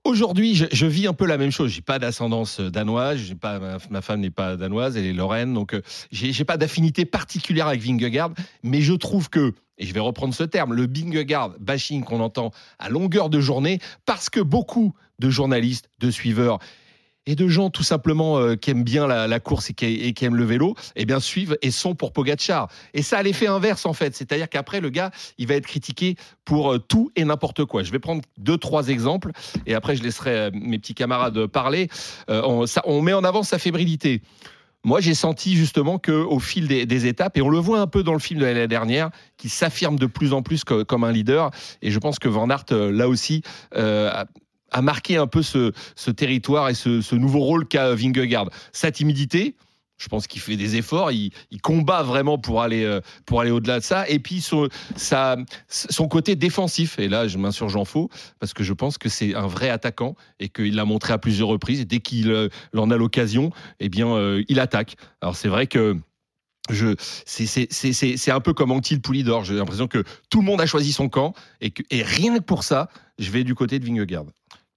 [0.05, 1.73] Aujourd'hui, je, vis un peu la même chose.
[1.73, 3.59] J'ai pas d'ascendance euh, danoise, pas
[3.91, 7.81] ma, femme n'est pas danoise, elle est lorraine, donc euh, j'ai pas d'affinité particulière avec
[7.81, 8.31] Vingegaard,
[8.63, 12.51] mais je trouve que et je vais reprendre ce terme, le Vingegaard bashing qu'on entend
[12.79, 16.59] à longueur de journée, parce que beaucoup de journalistes, de suiveurs
[17.27, 20.45] et de gens tout simplement euh, qui aiment bien la, course et qui, aiment le
[20.45, 22.69] vélo, eh bien suivent et sont pour Pogacar.
[22.95, 26.17] Et ça a l'effet inverse en fait, c'est-à-dire qu'après le gars, il va être critiqué
[26.45, 27.83] pour euh, tout et n'importe quoi.
[27.83, 29.33] Je vais prendre deux trois exemples
[29.67, 31.89] et après je laisserai euh, mes petits camarades parler.
[32.29, 34.23] On, met en avant sa fébrilité.
[34.85, 38.03] Moi, j'ai senti justement que au fil des, étapes, et on le voit un peu
[38.05, 41.11] dans le film de l'année dernière, qui s'affirme de plus en plus co- comme un
[41.11, 41.51] leader.
[41.83, 43.43] Et je pense que Van Aert, là aussi,
[44.77, 45.73] a marqué un peu ce,
[46.11, 48.51] territoire et ce, nouveau rôle qu'a Vingegaard.
[48.73, 49.57] Sa timidité,
[49.97, 53.79] je pense qu'il fait des efforts, il, combat vraiment pour aller, euh, pour aller au-delà
[53.79, 54.07] de ça.
[54.11, 54.69] Et puis son,
[56.11, 56.99] côté défensif.
[56.99, 60.15] Et là, je m'insurge en faux parce que je pense que c'est un vrai attaquant
[60.41, 61.81] et qu'il l'a montré à plusieurs reprises.
[61.81, 64.97] Et dès qu'il euh, en a l'occasion, eh bien, euh, il attaque.
[65.23, 65.97] Alors c'est vrai que
[67.25, 69.45] c'est, un peu comme Antil Poulidor.
[69.45, 72.63] J'ai l'impression que tout le monde a choisi son camp et, et rien que pour
[72.63, 74.27] ça, je vais du côté de Vingegaard.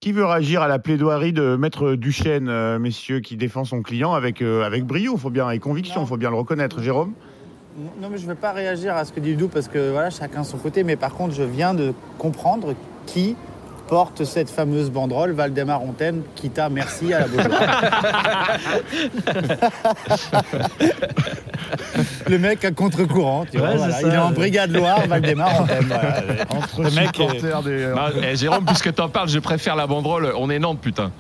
[0.01, 4.13] Qui veut réagir à la plaidoirie de Maître Duchesne, euh, messieurs, qui défend son client
[4.13, 6.81] avec, euh, avec brio faut bien, et conviction, il faut bien le reconnaître.
[6.81, 7.11] Jérôme?
[8.01, 10.09] Non, mais je ne vais pas réagir à ce que dit Ludo parce que voilà,
[10.09, 10.85] chacun son côté.
[10.85, 12.75] Mais par contre, je viens de comprendre
[13.07, 13.35] qui
[13.89, 17.59] porte cette fameuse banderole Valdemar on t'aime, quitta merci à la Beaujoire.
[22.29, 23.93] Le mec à contre-courant, tu vois, Ouais, voilà.
[23.95, 25.85] c'est il est en brigade Loire, Valdemar on t'aime.
[25.87, 26.23] voilà.
[26.55, 27.83] Entre Le mec est- supporters des.
[27.83, 30.33] euh, Bah, eh, Jérôme, puisque t'en parles, je préfère la banderole.
[30.37, 31.11] On est Nantes, putain.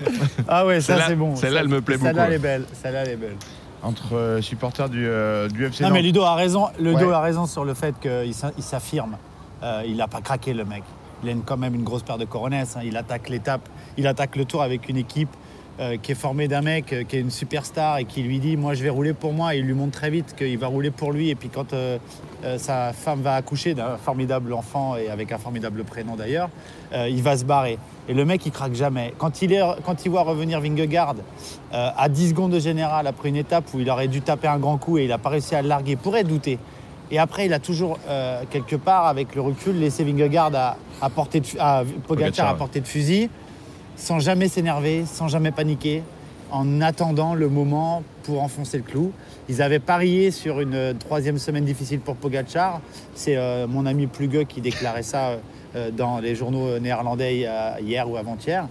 [0.48, 1.36] Ah ouais, ça Celle-là- c'est bon.
[1.36, 2.24] celle-là, elle me plaît Celle-là, beaucoup.
[2.26, 2.64] elle est belle.
[2.82, 3.36] Celle-là, elle est belle.
[3.82, 6.02] entre euh, supporters du, euh, du FC Non, mais.
[6.02, 6.66] Ludo a raison.
[6.78, 7.14] Ludo Ouais.
[7.14, 9.16] a raison sur le fait qu'il s'a- il s'affirme.
[9.62, 10.82] Euh, il n'a pas craqué, le mec.
[11.26, 12.76] Il a quand même une grosse paire de coronesses.
[12.76, 12.82] hein.
[12.84, 15.30] Il attaque l'étape, il attaque le tour avec une équipe
[15.78, 18.56] euh, qui est formée d'un mec euh, qui est une superstar et qui lui dit
[18.56, 19.54] Moi, je vais rouler pour moi.
[19.54, 21.28] Et il lui montre très vite qu'il va rouler pour lui.
[21.28, 21.98] Et puis, quand euh,
[22.56, 26.48] sa femme va accoucher d'un formidable enfant et avec un formidable prénom d'ailleurs,
[26.94, 27.78] il va se barrer.
[28.08, 29.12] Et le mec, il craque jamais.
[29.18, 31.16] Quand il, est, quand il voit revenir Vingegaard
[31.72, 34.76] à 10 secondes de général après une étape où il aurait dû taper un grand
[34.76, 36.58] coup et il n'a pas réussi à le larguer, il pourrait douter.
[37.10, 41.10] Et après, il a toujours, euh, quelque part, avec le recul, laissé Vingegaard à, à
[41.10, 43.30] portée de, à Pogacar Pogacar, à portée de fusil,
[43.96, 46.02] sans jamais s'énerver, sans jamais paniquer,
[46.50, 49.12] en attendant le moment pour enfoncer le clou.
[49.48, 52.80] Ils avaient parié sur une euh, troisième semaine difficile pour Pogacar.
[53.14, 55.38] C'est euh, mon ami Plugue qui déclarait ça
[55.76, 57.46] euh, dans les journaux néerlandais
[57.80, 58.68] hier ou avant-hier.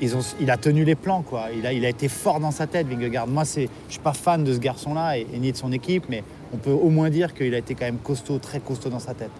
[0.00, 1.46] ils ont, il a tenu les plans, quoi.
[1.56, 3.26] Il a, il a été fort dans sa tête, Vingegaard.
[3.26, 6.22] Moi, je suis pas fan de ce garçon-là et, et ni de son équipe, mais
[6.52, 9.14] on peut au moins dire qu'il a été quand même costaud, très costaud dans sa
[9.14, 9.30] tête.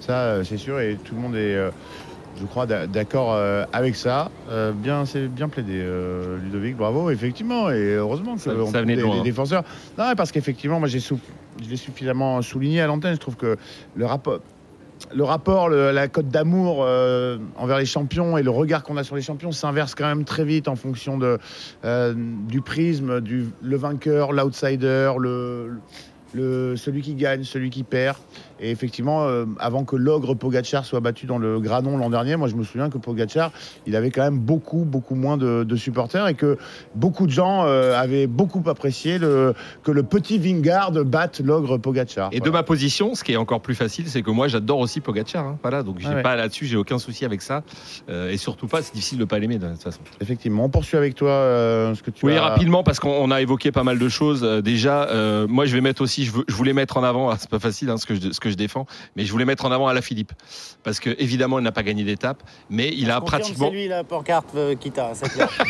[0.00, 1.70] Ça, euh, c'est sûr, et tout le monde est, euh,
[2.40, 4.30] je crois, d'a- d'accord euh, avec ça.
[4.76, 5.84] Bien, c'est bien plaidé,
[6.42, 6.76] Ludovic.
[6.76, 9.24] Bravo, effectivement, et heureusement que Ça- on ça venait de des, loin, des hein.
[9.24, 9.64] défenseurs.
[9.98, 13.14] Non, parce qu'effectivement, moi, j'ai je l'ai suffisamment souligné à l'antenne.
[13.14, 13.56] Je trouve que
[13.94, 14.38] le rapport.
[15.14, 19.16] Le rapport, la cote d'amour euh, envers les champions et le regard qu'on a sur
[19.16, 21.18] les champions s'inverse quand même très vite en fonction
[21.84, 25.12] euh, du prisme, du le vainqueur, l'outsider,
[26.34, 28.18] celui qui gagne, celui qui perd.
[28.60, 32.48] Et effectivement, euh, avant que l'ogre Pogachar soit battu dans le Granon l'an dernier, moi
[32.48, 33.52] je me souviens que Pogachar,
[33.86, 36.58] il avait quand même beaucoup, beaucoup moins de, de supporters et que
[36.94, 42.28] beaucoup de gens euh, avaient beaucoup apprécié le, que le petit Vingard batte l'ogre Pogachar.
[42.32, 45.00] Et de ma position, ce qui est encore plus facile, c'est que moi j'adore aussi
[45.00, 45.46] Pogacar.
[45.46, 45.58] hein.
[45.62, 46.22] Voilà, donc j'ai Ah ouais.
[46.22, 47.62] pas là-dessus, j'ai aucun souci avec ça.
[48.10, 50.00] Euh, et surtout pas, c'est difficile de pas l'aimer de toute façon.
[50.20, 51.30] Effectivement, on poursuit avec toi
[51.94, 52.42] ce que tu Oui, as.
[52.42, 54.42] rapidement, parce qu'on on a évoqué pas mal de choses.
[54.62, 55.08] Déjà,
[55.48, 57.58] moi, je vais mettre aussi, je, veux- je voulais mettre en avant, ah, c'est pas
[57.58, 58.86] facile hein, ce, que je, ce que je défends,
[59.16, 60.32] mais je voulais mettre en avant Alain Philippe.
[60.82, 63.68] Parce que, évidemment, il n'a pas gagné d'étape, mais il a Je pratiquement.
[63.70, 65.50] C'est lui la pancarte euh, Kita, c'est clair.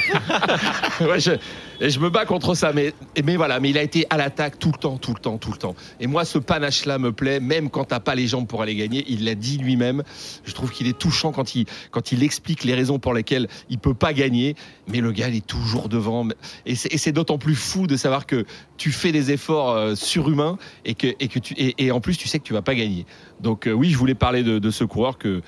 [1.00, 1.32] Ouais, je,
[1.80, 2.92] et je me bats contre ça, mais,
[3.24, 5.50] mais voilà, mais il a été à l'attaque tout le temps, tout le temps, tout
[5.50, 5.74] le temps.
[5.98, 9.04] Et moi, ce panache-là me plaît, même quand t'as pas les jambes pour aller gagner.
[9.08, 10.02] Il l'a dit lui-même.
[10.44, 13.78] Je trouve qu'il est touchant quand il, quand il explique les raisons pour lesquelles il
[13.78, 14.56] peut pas gagner.
[14.88, 16.28] Mais le gars, il est toujours devant.
[16.66, 18.44] Et c'est et c'est d'autant plus fou de savoir que
[18.76, 22.16] tu fais des efforts euh, surhumains et que, et que tu, et, et en plus,
[22.16, 23.06] tu sais que tu vas pas gagner.
[23.40, 25.42] Donc euh, oui, je voulais parler de, ce coureur que,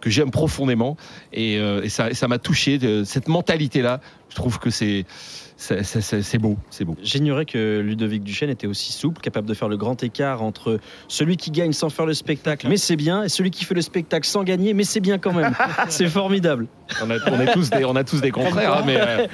[0.00, 0.96] que j'aime profondément
[1.32, 2.78] et, euh, et ça m'a touché.
[2.78, 5.04] de- cette mentalité-là, je trouve que c'est,
[5.56, 6.96] c'est, beau, c'est beau.
[7.02, 11.36] J'ignorais que Ludovic Duchesne était aussi souple, capable de faire le grand écart entre celui
[11.38, 14.26] qui gagne sans faire le spectacle, mais c'est bien, et celui qui fait le spectacle
[14.26, 15.54] sans gagner, mais c'est bien quand même.
[15.88, 16.66] c'est formidable.
[17.02, 19.26] On a, on est tous des, on a tous des contraires, hein, mais euh,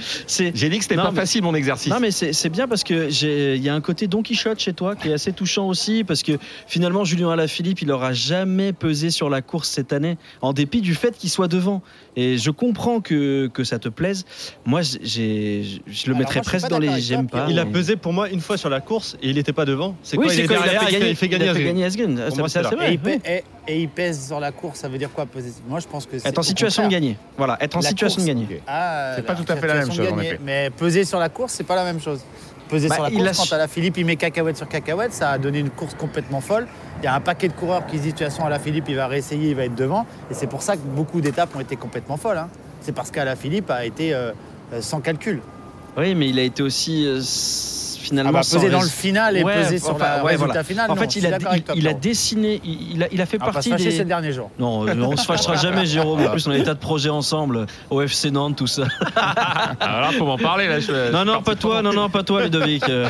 [0.55, 1.93] j'ai dit que c'était pas mais- facile mon exercice.
[1.93, 4.59] Non mais c'est c'est bien parce que j'ai- il y a un côté Don Quichotte
[4.61, 8.73] chez toi qui est assez touchant aussi parce que finalement Julien Alaphilippe il aura jamais
[8.73, 11.83] pesé sur la course cette année en dépit du fait qu'il soit devant
[12.17, 14.25] et je comprends que, que ça te plaise
[14.65, 18.29] moi j'ai je le mettrais presque dans les j'aime pas Il a pesé pour moi
[18.29, 19.95] une fois sur la course et il n'était pas devant.
[20.03, 21.45] C'est quoi il est quand il a derrière, fait gagner il fait il a gagner
[21.45, 21.67] fait Asgreen.
[21.67, 22.15] gagner Asgreen.
[22.17, 22.77] Pour Ça, moi, c'est c'est assez
[23.25, 23.43] là.
[23.69, 25.53] et, il pèse sur la course, ça veut dire quoi peser?
[25.69, 28.27] Moi, je pense que c'est être en situation de gagner voilà être en situation de
[28.27, 30.29] gagner Ah, C'est pas tout à fait la même chose, en gagner.
[30.29, 30.41] effet.
[30.45, 32.21] Mais peser sur la course, c'est pas la même chose.
[32.69, 35.31] Peser Bah, sur la course, quand à la Philippe, il met cacahuète sur cacahuète, ça
[35.31, 36.67] a donné une course complètement folle.
[37.03, 38.59] Il y a un paquet de coureurs qui se disent, de toute façon, à la
[38.59, 40.07] Philippe, il va réessayer, il va être devant.
[40.31, 42.39] Et c'est pour ça que beaucoup d'étapes ont été complètement folles.
[42.39, 42.49] hein.
[42.81, 44.33] C'est parce qu'à la Philippe a été euh,
[44.81, 45.41] sans calcul.
[45.97, 47.21] oui mais il a été aussi euh,
[48.01, 50.31] finalement Ah bah, sans peser dans le final et Ouais, peser sur enfin, le ouais,
[50.33, 50.65] résultat voilà.
[50.65, 50.91] final.
[50.91, 51.39] en non, fait il a,
[51.77, 53.85] il, a dessiné il, il a, il a fait On va pas se partie fâcher
[53.91, 54.51] des ces derniers jours.
[54.59, 56.21] Non, euh, on se fâchera jamais, Jérôme.
[56.27, 58.85] En plus, on a des tas de projets ensemble, au FC Nantes, tout ça.
[59.81, 60.81] Alors, faut m'en parler là.
[60.81, 62.89] je- Non, non, pas toi, non, non, pas toi, Ludovic.
[62.89, 63.09] Euh,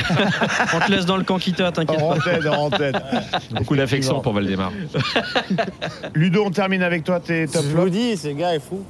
[0.74, 2.20] on te laisse dans le camp quitter, t'inquiète En pas.
[2.20, 2.96] tête, en tête.
[3.52, 4.70] Beaucoup d'affection pour Valdemar.
[6.14, 8.82] Ludo, on termine avec toi tes top Je vous dis, ce gars est fou.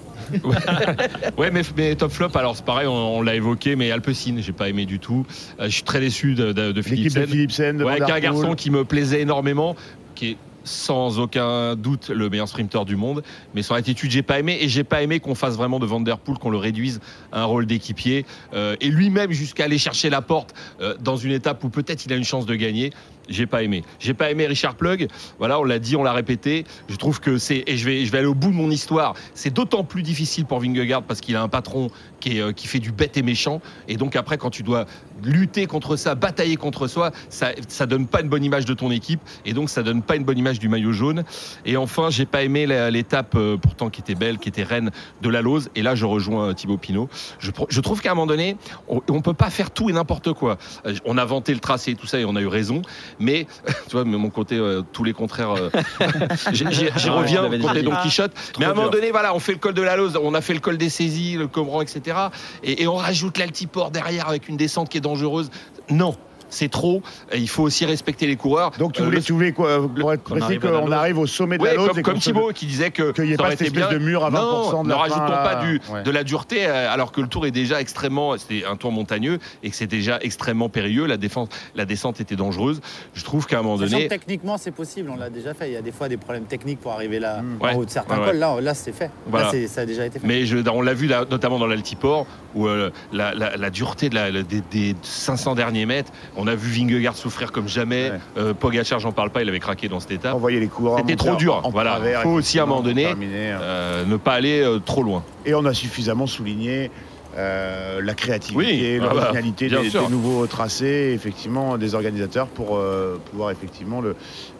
[1.36, 4.52] Ouais, mais, mais top flop, alors c'est pareil, on, on l'a évoqué, mais Alpecin, j'ai
[4.52, 5.26] pas aimé du tout.
[5.60, 7.82] Euh, je suis très déçu de, de, de L'équipe de Philipsen.
[7.82, 9.76] Ouais, un garçon qui me plaisait énormément,
[10.14, 14.38] qui est sans aucun doute le meilleur sprinter du monde, mais son attitude j'ai pas
[14.38, 17.00] aimé et j'ai pas aimé qu'on fasse vraiment de Van Der Poel qu'on le réduise
[17.32, 21.32] à un rôle d'équipier euh, et lui-même jusqu'à aller chercher la porte euh, dans une
[21.32, 22.92] étape où peut-être il a une chance de gagner.
[23.32, 23.82] J'ai pas aimé.
[23.98, 25.08] J'ai pas aimé Richard Plug.
[25.38, 26.64] Voilà, on l'a dit, on l'a répété.
[26.88, 29.14] Je trouve que c'est et je vais je vais aller au bout de mon histoire.
[29.34, 31.90] C'est d'autant plus difficile pour Vingegaard parce qu'il a un patron
[32.20, 34.86] qui est euh, qui fait du bête et méchant et donc après quand tu dois
[35.24, 38.90] lutter contre ça, batailler contre soi, ça ça donne pas une bonne image de ton
[38.90, 41.24] équipe et donc ça donne pas une bonne image du maillot jaune.
[41.64, 44.90] Et enfin, j'ai pas aimé l'étape euh, pourtant qui était belle, qui était reine
[45.20, 45.70] de la Lose.
[45.74, 47.08] Et là, je rejoins euh, Thibaut Pinot.
[47.38, 48.56] Je, trouve qu'à un moment donné,
[48.88, 50.58] on, on peut pas faire tout et n'importe quoi.
[51.04, 52.82] On a vanté le tracé et tout ça et on a eu raison.
[53.22, 53.46] Mais
[53.88, 55.70] tu vois, mais mon côté euh, tous les contraires, euh,
[56.52, 57.42] j'y Ouais, reviens.
[57.42, 57.82] l'avais Côté.
[57.82, 58.32] Don Quichotte.
[58.58, 60.40] Mais à un moment donné, voilà, on fait le col de la Lose, on a
[60.40, 62.16] fait le col des saisies, le Comran, etc.
[62.64, 65.50] Et, et on rajoute l'altiport derrière avec une descente qui est dangereuse.
[65.88, 66.16] Non.
[66.52, 67.02] C'est trop.
[67.32, 68.72] Et il faut aussi respecter les coureurs.
[68.78, 70.44] Donc tu Euh, voulez, le- tu voulais quoi, pour être qu'on précis,
[70.92, 73.24] arrive qu'on au sommet de Ouais, la Lose comme, comme Thibaut qui disait que qu'il
[73.24, 73.98] n'y ait pas cette été espèce bien.
[73.98, 76.02] de mur à 20% non, de ne rajoutons pas du, ouais.
[76.02, 79.38] de la dureté euh, alors que le tour est déjà extrêmement, c'était un tour montagneux
[79.62, 81.06] et que c'est déjà extrêmement périlleux.
[81.06, 82.80] La défense, la descente était dangereuse.
[83.14, 85.68] Je trouve qu'à un moment donné, techniquement, c'est possible, on l'a déjà fait.
[85.68, 87.56] Il y a des fois des problèmes techniques pour arriver là, Mm.
[87.60, 87.74] en Ouais.
[87.76, 88.36] haut de certains Ouais, cols.
[88.36, 89.10] Là, là c'est fait.
[89.26, 89.46] Voilà.
[89.46, 90.26] Là, c'est- ça a déjà été fait.
[90.26, 94.10] mais je, on l'a vu là, notamment dans l'altiport où euh, la, la- la dureté
[94.10, 97.68] de la, la- des, des 500 derniers mètres, on On a vu Vingegaard souffrir comme
[97.68, 98.10] jamais.
[98.10, 98.18] Ouais.
[98.36, 100.34] Euh, Pogacar, j'en parle pas, il avait craqué dans cette étape.
[100.34, 100.98] Envoyer les coureurs.
[100.98, 101.60] C'était trop dur.
[101.62, 101.92] en Voilà.
[101.92, 103.54] travers, Faut aussi, à un moment donné, terminer.
[103.60, 105.22] Euh, ne pas aller euh, trop loin.
[105.46, 106.90] Et on a suffisamment souligné
[107.36, 112.76] euh, la créativité, Oui, ah bah, l'originalité bien des, nouveaux tracés, effectivement, des organisateurs pour
[112.76, 114.16] euh, pouvoir effectivement le,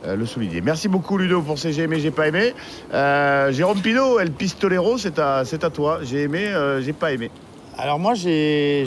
[0.06, 0.60] euh, le souligner.
[0.60, 2.54] Merci beaucoup Ludo pour ces j'ai aimé, j'ai pas aimé.
[2.94, 5.98] Euh, Jérôme Pinault, El Pistolero, c'est à, c'est à toi.
[6.04, 7.30] J'ai aimé, euh, j'ai pas aimé.
[7.76, 8.86] Alors moi, j'ai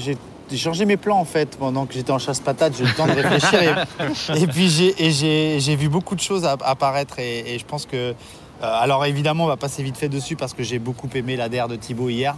[0.49, 2.73] j'ai- changé mes plans en fait pendant que j'étais en chasse-patate.
[2.77, 6.63] J'ai eu le temps de réfléchir et, et puis j'ai vu beaucoup de choses app-
[6.65, 8.13] apparaître et, et je pense que
[8.73, 11.75] alors évidemment, on va passer vite fait dessus parce que j'ai beaucoup aimé l'ADR de
[11.75, 12.35] Thibaut hier.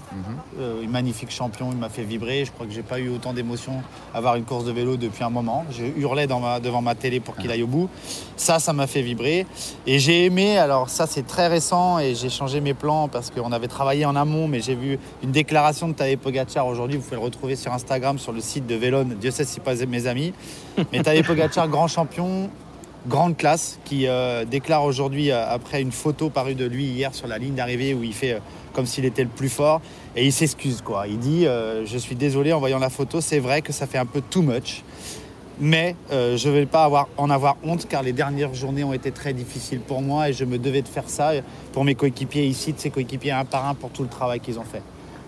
[0.59, 2.45] Euh, un magnifique champion, il m'a fait vibrer.
[2.45, 3.81] Je crois que j'ai pas eu autant d'émotions
[4.13, 5.65] à voir une course de vélo depuis un moment.
[5.71, 7.89] Je hurlais dans ma- devant ma télé pour qu'il aille au bout.
[8.35, 9.45] Ça, ça m'a fait vibrer.
[9.85, 13.51] Et j'ai aimé, alors ça c'est très récent et j'ai changé mes plans parce qu'on
[13.51, 16.97] avait travaillé en amont, mais j'ai vu une déclaration de Tadej Pogacar aujourd'hui.
[16.97, 19.15] Vous pouvez le retrouver sur Instagram, sur le site de Vélone.
[19.19, 20.33] Dieu sait si pas mes amis.
[20.91, 22.49] Mais Tadej Pogacar, grand champion,
[23.07, 27.27] grande classe, qui euh, déclare aujourd'hui, euh, après une photo parue de lui hier sur
[27.27, 28.39] la ligne d'arrivée où il fait euh,
[28.73, 29.81] comme s'il était le plus fort,
[30.15, 31.07] et il s'excuse quoi.
[31.07, 34.05] Il dit Je suis désolé en voyant la photo, c'est vrai que ça fait un
[34.05, 34.83] peu too much.
[35.59, 39.33] Mais je ne vais pas en avoir honte car les dernières journées ont été très
[39.33, 41.31] difficiles pour moi et je me devais de faire ça
[41.71, 44.59] pour mes coéquipiers ici, de ses coéquipiers un par un pour tout le travail qu'ils
[44.59, 44.83] ont fait.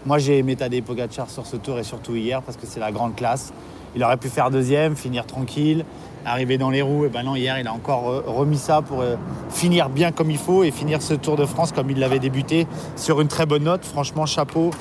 [0.06, 2.92] Moi j'ai aimé Tadej Pogacar sur ce tour et surtout hier parce que c'est la
[2.92, 3.52] grande classe.
[3.96, 5.86] Il aurait pu faire deuxième, finir tranquille,
[6.26, 7.06] arriver dans les roues.
[7.06, 9.16] Et ben non, hier il a encore euh, remis ça pour euh,
[9.50, 12.68] finir bien comme il faut et finir ce Tour de France comme il l'avait débuté
[12.96, 13.86] sur une très bonne note.
[13.86, 14.72] Franchement, chapeau,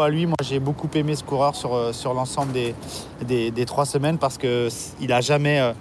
[0.00, 0.26] à lui.
[0.26, 5.20] Moi j'ai beaucoup aimé ce coureur sur, euh, l'ensemble des, trois semaines parce qu'il a
[5.20, 5.72] jamais, euh,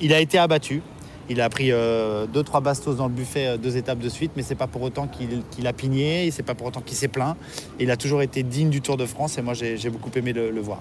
[0.00, 0.82] il, a, été abattu.
[1.28, 4.32] Il a pris euh, deux trois bastos dans le buffet euh, deux étapes de suite,
[4.36, 7.36] mais c'est pas pour autant qu'il a pigné, c'est pas pour autant qu'il s'est plaint.
[7.78, 10.60] Il a toujours été digne du Tour de France et moi j'ai beaucoup aimé le
[10.60, 10.80] voir.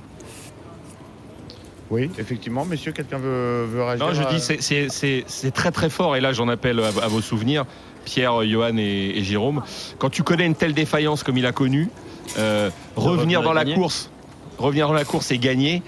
[1.91, 2.65] Oui, effectivement.
[2.65, 5.89] Messieurs, quelqu'un veut, veut réagir Non, je à- dis, c'est- c'est c'est- c'est très très
[5.89, 6.15] fort.
[6.15, 7.65] Et là, j'en appelle à, à vos souvenirs,
[8.05, 9.63] Pierre, Johan et, et Jérôme.
[9.97, 11.89] Quand tu connais une telle défaillance comme il a connu,
[12.37, 13.75] euh, revenir dans la gagner.
[13.75, 14.11] course,
[14.59, 15.81] revenir dans la course et gagner.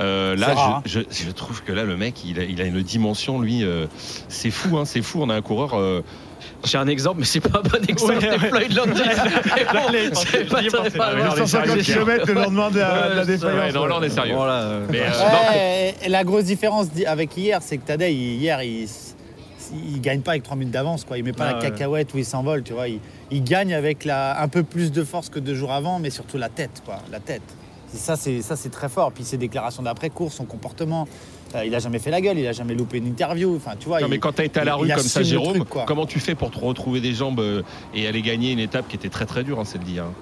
[0.00, 2.64] Euh, là, rare, je, je- je trouve que là, le mec, il a, il a
[2.64, 3.86] une dimension, lui, euh,
[4.28, 5.20] c'est fou, hein, c'est fou.
[5.22, 5.74] On a un coureur.
[5.74, 6.02] euh,
[6.64, 8.14] J'ai un exemple, mais c'est pas un bon exemple.
[8.16, 8.38] Ouais.
[8.38, 9.00] Floyd Landis.
[9.92, 10.90] Mais bon, c'est pas j'y ai très pensé.
[10.98, 11.28] pas mais loin.
[11.28, 13.60] non, mais 150 km le lendemain de la, la Ouais, défaillance.
[13.66, 14.34] ouais, non, là, on est sérieux.
[14.34, 18.62] Voilà, mais, Ouais, et la grosse différence di- avec hier, c'est que Tadej, il- hier,
[18.62, 18.86] il,
[19.72, 21.04] il gagne pas avec 3 minutes d'avance.
[21.04, 21.18] quoi.
[21.18, 21.70] Il met pas Ah, la ouais.
[21.70, 22.62] cacahuète où il s'envole.
[22.62, 22.88] Tu vois.
[22.88, 26.10] Il, il gagne avec la, un peu plus de force que deux jours avant, mais
[26.10, 26.82] surtout la tête.
[26.84, 26.98] Quoi.
[27.10, 27.42] La tête.
[27.94, 29.12] Ça, c'est très fort.
[29.12, 31.06] Puis ses déclarations d'après-course, son comportement.
[31.54, 33.54] Euh, il a jamais fait la gueule, il a jamais loupé une interview.
[33.56, 34.94] Enfin, tu vois, Non, il- mais quand tu as été à la il- rue il
[34.94, 37.62] comme ça, Jérôme, truc, comment tu fais pour te retrouver des jambes euh,
[37.94, 40.04] et aller gagner une étape qui était très très dure, hein, c'est le dire.
[40.04, 40.12] hein.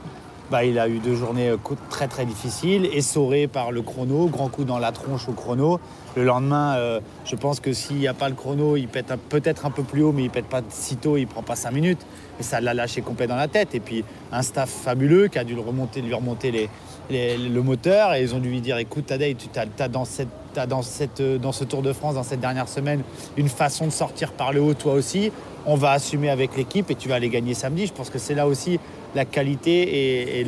[0.51, 1.57] Bah, il a eu deux journées euh,
[1.89, 5.81] très très difficiles, essoré par le chrono, grand coup dans la tronche au chrono.
[6.17, 9.65] Le lendemain, euh, je pense que s'il n'y a pas le chrono, il pète peut-être
[9.65, 12.05] un peu plus haut, mais il pète pas si tôt, il prend pas cinq minutes.
[12.39, 13.75] Et ça l'a lâché complet dans la tête.
[13.75, 16.69] Et puis un staff fabuleux qui a dû le remonter, lui remonter les,
[17.11, 18.15] le moteur.
[18.15, 21.93] Et ils ont dû lui dire écoute, Tadej, tu as, euh, dans ce Tour de
[21.93, 23.03] France, dans cette dernière semaine,
[23.37, 25.33] une façon de sortir par le haut, toi aussi.
[25.67, 27.87] On va assumer avec l'équipe et tu vas aller gagner samedi.
[27.87, 28.79] Je pense que c'est là aussi
[29.15, 30.45] la qualité et,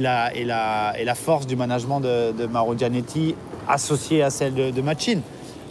[0.00, 3.34] la, force du management de, Mauro Gianetti
[3.68, 5.20] associée à celle de, de Machin.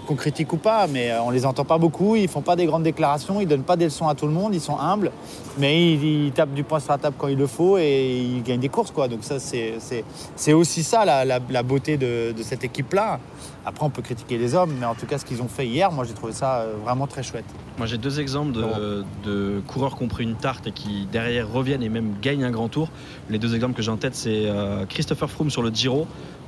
[0.08, 2.66] Qu'on critique ou pas, mais euh, on les entend pas beaucoup, ils font pas des
[2.68, 5.12] grandes déclarations, ils donnent pas des leçons à tout le monde, ils sont humbles,
[5.58, 8.44] mais ils, ils tapent du poing sur la table quand il le faut et ils
[8.44, 8.92] gagnent des courses.
[8.92, 9.08] Quoi.
[9.08, 13.20] Donc ça, c'est- aussi ça la, la- la beauté de, de cette équipe-là.
[13.66, 15.92] Après, on peut critiquer les hommes, mais en tout cas, ce qu'ils ont fait hier,
[15.92, 17.46] moi j'ai trouvé ça euh, vraiment très chouette.
[17.80, 21.52] Moi j'ai deux exemples de, de coureurs qui ont pris une tarte et qui derrière
[21.52, 22.90] reviennent et même gagnent un grand tour.
[23.32, 26.06] Les deux exemples que j'ai en tête c'est euh, Christopher Froome sur le Giro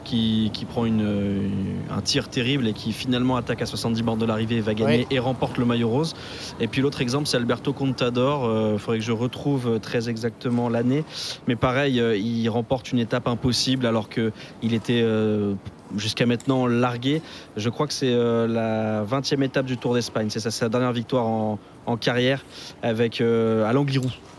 [0.07, 4.19] qui, qui prend une, une- un tir terrible et qui finalement attaque à 70 bornes
[4.19, 6.15] de l'arrivée et va gagner et remporte le maillot rose.
[6.59, 8.73] Et puis l'autre exemple c'est Alberto Contador.
[8.73, 11.03] Il faudrait que je retrouve très exactement l'année.
[11.47, 15.53] Mais pareil, euh, il remporte une étape impossible alors qu'il était euh,
[15.95, 17.21] jusqu'à maintenant largué.
[17.55, 20.27] Je crois que c'est euh, la 20e étape du Tour d'Espagne.
[20.29, 22.43] C'est sa, dernière victoire en, en carrière
[22.83, 23.73] avec euh, à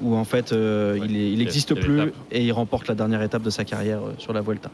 [0.03, 3.51] où en fait euh, Ouais, il n'existe plus et il remporte la dernière étape de
[3.51, 4.71] sa carrière euh, sur la Vuelta.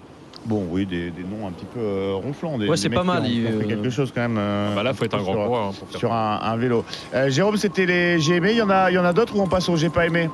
[0.46, 2.58] Bon, oui, des, des noms un petit peu euh, ronflants.
[2.58, 4.36] Des, Ouais, c'est pas qui mal, ont- il- ont fait euh, quelque chose quand même.
[4.38, 6.56] euh, Bah là, faut être un grand sur- coureur hein, pour faire sur un, un
[6.56, 6.84] vélo.
[7.14, 8.50] Euh, Jérôme, c'était les j'ai aimé.
[8.52, 10.04] Il y en a, il y en a d'autres ou on passe au j'ai pas
[10.06, 10.28] aimé?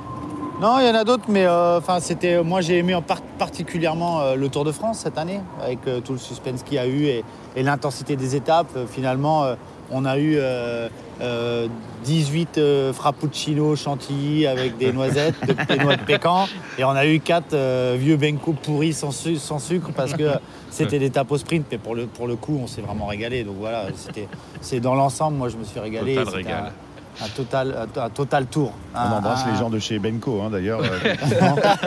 [0.61, 2.43] Non, il y en a d'autres, mais euh, enfin, c'était.
[2.43, 6.01] Moi, j'ai aimé en par- particulièrement euh, le Tour de France cette année, avec euh,
[6.01, 7.25] tout le suspense qu'il y a eu et,
[7.57, 8.69] et l'intensité des étapes.
[8.77, 9.55] Euh, finalement, euh,
[9.91, 10.89] On a eu euh,
[11.21, 11.67] euh,
[12.05, 16.47] 18 euh, frappuccino chantilly avec des noisettes, de- des noix de pécan.
[16.79, 20.31] Et on a eu 4 vieux benko pourris sans, su- sans sucre parce que
[20.71, 21.67] c'était des tapes au sprint.
[21.71, 23.43] Mais pour le, pour le coup, on s'est vraiment régalé.
[23.45, 24.29] Donc voilà, c'était-
[24.61, 26.15] c'est dans l'ensemble, moi je me suis régalé.
[26.15, 26.73] Total régal.
[27.21, 28.73] Un, un total, un, un total tour.
[28.95, 30.81] On Un- embrasse un- les gens de chez Benko, hein, d'ailleurs.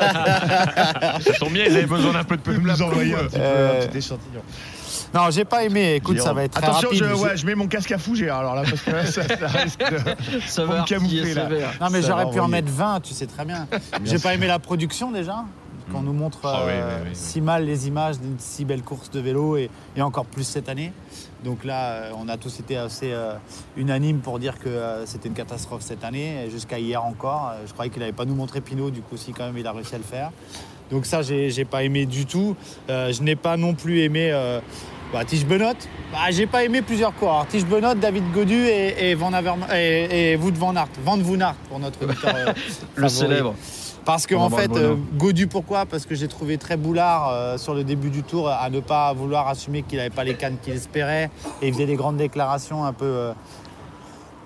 [1.22, 3.42] Ça tombe bien, ils avaient besoin d'un peu de Vous nous envoyer un petit, peu,
[3.42, 4.42] Euh, un petit échantillon.
[5.14, 5.96] Non, j'ai pas aimé.
[5.96, 7.04] Écoute, ça va être très Attention, rapide.
[7.04, 9.22] je, J'ai- ouais, je mets mon casque à fougère alors là, parce que là, ça,
[9.24, 10.40] ça risque de.
[10.48, 11.48] Ça va me camoufler, là.
[11.82, 13.68] Non, mais j'aurais pu en mettre 20, tu sais très bien.
[13.72, 15.46] Bien J'ai pas aimé la production déjà,
[15.92, 17.10] qu'on nous montre Ah euh, oui, oui.
[17.14, 20.70] si mal les images d'une si belle course de vélo et, et encore plus cette
[20.70, 20.94] année.
[21.44, 23.34] Donc là, euh, on a tous été assez euh,
[23.76, 27.52] unanimes pour dire que euh, c'était une catastrophe cette année, jusqu'à hier encore.
[27.68, 29.74] Je croyais qu'il n'avait pas nous montré Pinot, du coup, si quand même il a
[29.74, 30.32] réussi à le faire.
[30.94, 32.56] Donc ça, j'ai j'ai pas aimé du tout.
[32.90, 34.60] Euh, je n'ai pas non plus aimé euh,
[35.12, 35.74] bah, Tige Benoît.
[36.12, 37.48] Bah, j'ai pas aimé plusieurs coureurs.
[37.48, 40.88] Tige Benoît, David Godu et, et Van Averma- et, et Wout Van Aert.
[41.04, 41.18] Van
[41.68, 42.36] pour notre auditeur.
[42.36, 42.54] euh,
[42.96, 43.56] Le célèbre.
[44.06, 45.86] Parce que en fait, euh, Godu pourquoi?
[45.88, 49.14] Parce que j'ai trouvé très boulard euh, sur le début du tour à ne pas
[49.14, 51.30] vouloir assumer qu'il n'avait pas les cannes qu'il espérait
[51.62, 53.32] et il faisait des grandes déclarations un peu, euh,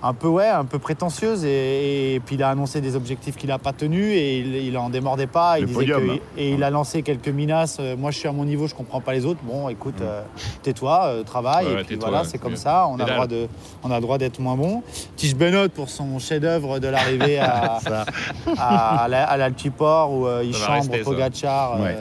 [0.03, 3.49] un peu ouais, un peu prétentieuses et, et puis il a annoncé des objectifs qu'il
[3.49, 5.57] n'a pas tenus et il, il en démordait pas.
[5.57, 6.17] Il Le disait podium, que- hein.
[6.37, 7.77] et il a lancé quelques menaces.
[7.79, 9.39] euh, moi, je suis à mon niveau, je comprends pas les autres.
[9.43, 10.21] Bon, écoute, euh,
[10.61, 12.87] tais-toi, euh, travaille Ouais, et puis voilà, c'est comme ça.
[12.89, 13.41] On a droit dalle.
[13.43, 13.47] de,
[13.83, 14.83] on a le droit d'être moins bon.
[15.15, 17.79] Tige Benoît pour son chef-d'œuvre de l'arrivée à
[18.57, 20.99] à, à la- à l'Altiport où euh, il Ça chambre rester.
[20.99, 21.97] Pogacar, Ouais.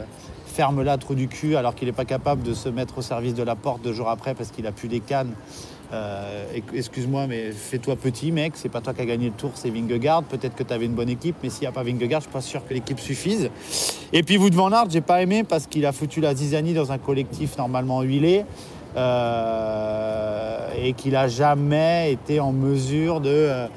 [0.46, 3.34] ferme là trou du cul alors qu'il n'est pas capable de se mettre au service
[3.34, 5.32] de la porte deux jours après parce qu'il a plus des cannes.
[5.92, 6.44] Euh,
[6.74, 8.52] Excuse-moi, mais fais-toi petit, mec.
[8.56, 10.24] C'est pas toi qui as gagné le tour, c'est Vingegaard.
[10.24, 12.32] Peut-être que tu avais une bonne équipe, mais s'il n'y a pas Vingegaard, je suis
[12.32, 13.50] pas sûr que l'équipe suffise.
[14.12, 16.90] Et puis Wout van Aert, j'ai pas aimé parce qu'il a foutu la zizanie dans
[16.92, 18.44] un collectif normalement huilé.
[18.96, 23.68] euh, et qu'il a jamais été en mesure de euh,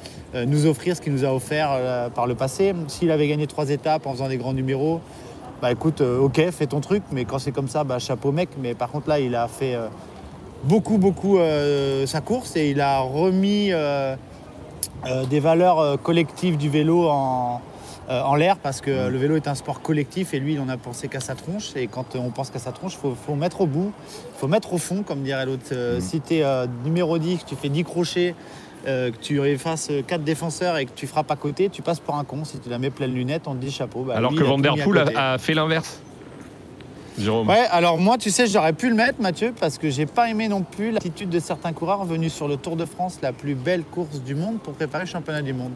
[0.47, 2.73] nous offrir ce qu'il nous a offert par le passé.
[2.87, 5.01] S'il avait gagné trois étapes en faisant des grands numéros,
[5.61, 8.49] bah écoute, ok, fais ton truc, mais quand c'est comme ça, bah chapeau mec.
[8.61, 9.75] Mais par contre là, il a fait
[10.63, 14.15] beaucoup, beaucoup euh, sa course et il a remis euh,
[15.05, 17.61] euh, des valeurs collectives du vélo en,
[18.09, 20.77] en l'air parce que le vélo est un sport collectif et lui, il en a
[20.77, 21.75] pensé qu'à sa tronche.
[21.75, 23.91] Et quand on pense qu'à sa tronche, il faut, faut mettre au bout,
[24.35, 25.63] il faut mettre au fond, comme dirait l'autre.
[25.71, 26.43] Euh, Si tu es
[26.83, 28.35] numéro 10, que tu fais 10 crochets,
[28.87, 32.15] euh, que tu effaces 4 défenseurs et que tu frappes à côté, tu passes pour
[32.15, 32.45] un con.
[32.45, 34.03] Si tu la mets pleine lunette, on te dit chapeau.
[34.03, 36.01] Bah, Alors lui, que Van Der Poel a fait l'inverse.
[37.19, 37.47] Jérôme.
[37.47, 40.47] Ouais, alors moi, tu sais, j'aurais pu le mettre, Mathieu, parce que j'ai pas aimé
[40.47, 43.83] non plus l'attitude de certains coureurs venus sur le Tour de France, la plus belle
[43.83, 45.73] course du monde, pour préparer le championnat du monde.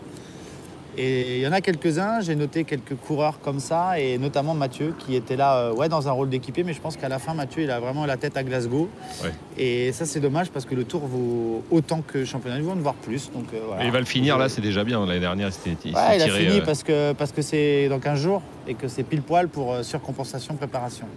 [0.96, 4.94] Et il y en a quelques-uns, j'ai noté quelques coureurs comme ça, et notamment Mathieu,
[5.00, 7.34] qui était là euh, ouais, dans un rôle d'équipier, mais je pense qu'à la fin,
[7.34, 8.90] Mathieu, il a vraiment la tête à Glasgow.
[9.24, 9.32] Ouais.
[9.58, 12.80] Et ça, c'est dommage, parce que le Tour vaut autant que le championnat du monde,
[12.80, 13.32] voire plus.
[13.32, 13.84] Donc, euh, voilà.
[13.84, 15.04] Et il va le finir là, c'est déjà bien.
[15.04, 18.00] L'année dernière, c'était il Ouais, il a fini euh, parce que parce que c'est dans
[18.00, 21.08] 15 jours et que c'est pile poil pour surcompensation préparation.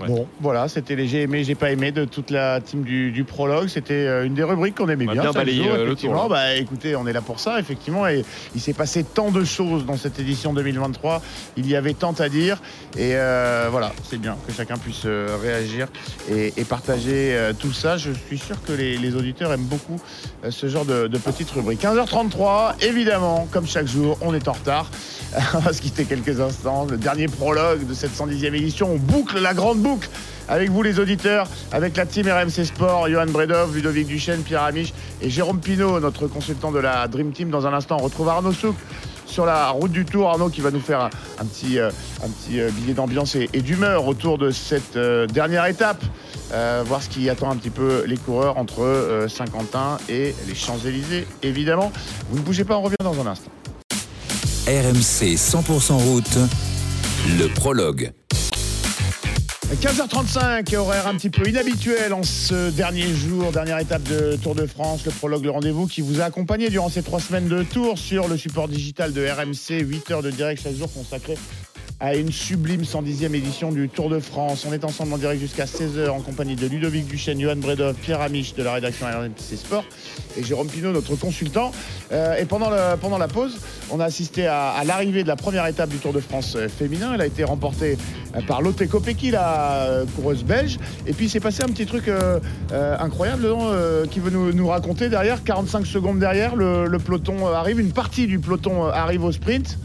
[0.00, 0.08] Ouais.
[0.08, 3.24] Bon, voilà, c'était les j'ai aimé, j'ai pas aimé de toute la team du, du
[3.24, 3.68] prologue.
[3.68, 5.22] C'était euh, une des rubriques qu'on aimait On bien.
[5.22, 8.06] bien balayé, jour, euh, le tour, Bah, écoutez, on est là pour ça, effectivement.
[8.06, 11.22] Et il s'est passé tant de choses dans cette édition 2023.
[11.56, 12.60] Il y avait tant à dire.
[12.96, 15.88] Et euh, voilà, c'est bien que chacun puisse réagir
[16.30, 17.96] et, et partager tout ça.
[17.96, 20.00] Je suis sûr que les, les auditeurs aiment beaucoup
[20.48, 21.82] ce genre de, de petites rubriques.
[21.82, 24.90] 15h33, évidemment, comme chaque jour, on est en retard.
[25.54, 26.86] on va se quitter quelques instants.
[26.88, 28.92] Le dernier prologue de cette 110e édition.
[28.92, 29.80] On boucle la grande
[30.48, 34.92] avec vous les auditeurs, avec la team RMC Sport, Johan Bredov, Ludovic Duchesne, Pierre Amiche
[35.20, 37.50] et Jérôme Pinault, notre consultant de la Dream Team.
[37.50, 38.76] Dans un instant, on retrouve Arnaud Souk
[39.26, 40.28] sur la route du Tour.
[40.28, 41.90] Arnaud qui va nous faire un, petit, euh,
[42.52, 46.02] euh, billet d'ambiance et, d'humeur autour de cette euh, dernière étape.
[46.86, 51.92] Voir ce qui attend un petit peu les coureurs entre Saint-Quentin et les Champs-Élysées, évidemment.
[52.30, 53.50] Vous ne bougez pas, on revient dans un instant.
[54.66, 56.38] RMC 100% route,
[57.38, 58.12] le prologue.
[59.74, 64.64] 15h35, horaire un petit peu inhabituel en ce dernier jour, dernière étape de Tour de
[64.64, 67.98] France, le prologue, le rendez-vous qui vous a accompagné durant ces trois semaines de tour
[67.98, 71.36] sur le support digital de RMC, 8 heures de direct chaque jour consacré
[71.98, 74.66] à une sublime 110e édition du Tour de France.
[74.68, 78.20] On est ensemble en direct jusqu'à 16h en compagnie de Ludovic Duchesne, Johan Bredov, Pierre
[78.20, 79.84] Amiche de la rédaction RMC Sport
[80.36, 81.72] et Jérôme Pinault, notre consultant.
[82.12, 83.58] Euh, et pendant, pendant la pause,
[83.90, 87.12] on a assisté à, l'arrivée de la première étape du Tour de France euh, féminin.
[87.14, 87.96] Elle a été remportée
[88.34, 90.78] euh, par Lotte Kopecky, la coureuse belge.
[91.06, 92.10] Et puis il s'est passé un petit truc
[92.70, 93.46] incroyable
[94.10, 95.42] qui veut nous, raconter derrière.
[95.42, 99.78] 45 secondes derrière, le, peloton arrive, une partie du peloton arrive au sprint.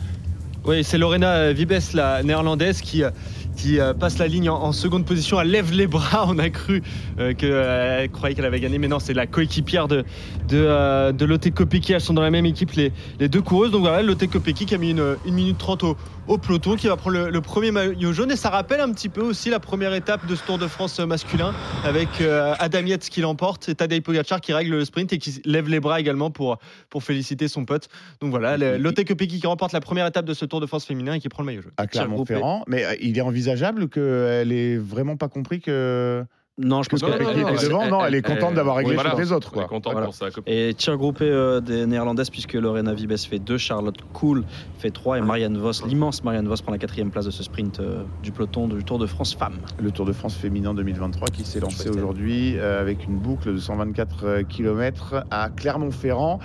[0.63, 3.09] Oui, c'est Lorena Vibes, la néerlandaise, qui, euh,
[3.55, 5.39] qui euh, passe la ligne en, seconde position.
[5.39, 6.25] Elle lève les bras.
[6.27, 6.81] On a cru
[7.19, 10.03] euh, qu'elle croyait qu'elle avait gagné, mais non, c'est la coéquipière de,
[10.47, 11.93] de, euh, de Lotte Kopecky.
[11.93, 13.71] Elles sont dans la même équipe, les, les deux coureuses.
[13.71, 15.97] Donc voilà, Lotte Kopecky qui a mis une, une minute 30 au,
[16.31, 18.31] au peloton, qui va prendre le, le premier maillot jaune.
[18.31, 20.97] Et ça rappelle un petit peu aussi la première étape de ce Tour de France
[21.01, 21.53] masculin
[21.83, 25.41] avec euh, Adam Yates qui l'emporte et Tadej Pogacar qui règle le sprint et qui
[25.43, 26.57] lève les bras également pour,
[26.89, 27.89] pour féliciter son pote.
[28.21, 31.15] Donc voilà, Lotte Kopecky qui remporte la première étape de ce Tour de France féminin
[31.15, 31.73] et qui prend le maillot jaune.
[31.75, 32.63] À Clermont-Ferrand.
[32.65, 36.23] Mais euh, il est envisageable qu'elle ait vraiment pas compris que.
[36.57, 37.87] Non, je pense que qu'elle Kopecky était devant.
[37.87, 39.15] Non, elle est contente d'avoir réglé voilà.
[39.17, 39.53] les autres.
[39.55, 40.07] Elle est contente Voilà.
[40.07, 40.53] pour copine.
[40.53, 44.43] Et tir groupé euh, des néerlandaises puisque Lorena Vibes fait 2, Charlotte Kool
[44.77, 47.79] fait 3 et Marianne Vos, l'immense Marianne Vos prend la quatrième place de ce sprint
[47.79, 49.59] euh, du peloton du Tour de France femmes.
[49.81, 53.57] Le Tour de France féminin 2023 qui s'est lancé aujourd'hui euh, avec une boucle de
[53.57, 56.39] 124 km à Clermont-Ferrand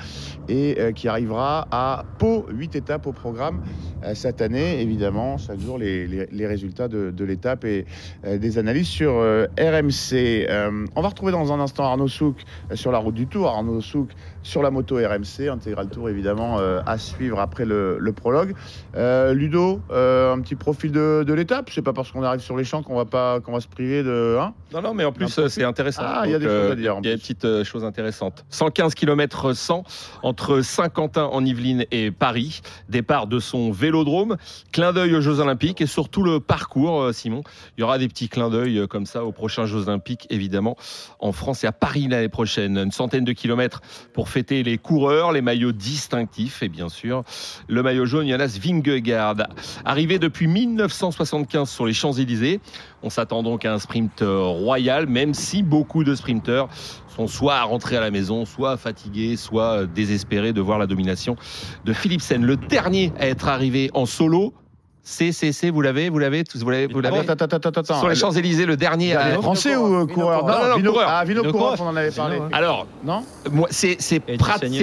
[0.48, 2.46] et euh, qui arrivera à Pau.
[2.48, 3.60] 8 étapes au programme
[4.04, 4.80] euh, cette année.
[4.80, 7.86] Évidemment, chaque jour, les, les- les résultats de, de l'étape et
[8.24, 9.95] euh, des analyses sur euh, RMC.
[10.12, 13.48] Euh, on va retrouver dans un instant Arnaud Souk euh, sur la route du Tour.
[13.48, 14.10] Arnaud Souk
[14.46, 15.48] sur la moto RMC.
[15.50, 18.54] Intégral Tour, évidemment, euh, à suivre après le, le prologue.
[18.96, 21.68] Euh, Ludo, euh, un petit profil de, de l'étape.
[21.72, 24.02] C'est pas parce qu'on arrive sur les champs qu'on va pas qu'on va se priver
[24.04, 24.38] de.
[24.40, 24.54] hein?
[24.72, 26.02] Non, non, mais en plus, c'est intéressant.
[26.04, 28.44] Ah, il y a des choses à dire, Il y a des petites choses intéressantes.
[28.50, 29.82] 115 km 100
[30.22, 32.60] entre Saint-Quentin en Yvelines et Paris.
[32.88, 34.36] Départ de son vélodrome.
[34.72, 37.42] Clin d'œil aux Jeux Olympiques et surtout le parcours, Simon.
[37.76, 40.76] Il y aura des petits clins d'œil comme ça aux prochains Jeux Olympiques, évidemment,
[41.18, 42.78] en France et à Paris l'année prochaine.
[42.78, 43.80] Une centaine de kilomètres
[44.12, 47.24] pour fêter les coureurs, les maillots distinctifs et bien sûr
[47.68, 49.36] le maillot jaune Jonas Vingegaard.
[49.86, 52.60] Arrivé depuis 1975 sur les Champs-Élysées.
[53.02, 56.68] On s'attend donc à un sprint royal, même si beaucoup de sprinteurs
[57.08, 61.36] sont soit rentrés à la maison, soit fatigués, soit désespérés de voir la domination
[61.86, 62.44] de Philipsen.
[62.44, 64.52] Le dernier à être arrivé en solo,
[65.08, 67.18] c'est, c'est, c'est, vous l'avez, vous l'avez, tous, vous l'avez, vous l'avez.
[67.20, 67.98] Attends, attends, attends, attends.
[68.00, 71.06] Sur les Champs-Élysées, le dernier français ou coureur Non, non, non, coureur.
[71.08, 71.24] Ah,
[71.78, 72.40] on en avait parlé.
[72.50, 73.96] Alors, Non moi, c'est,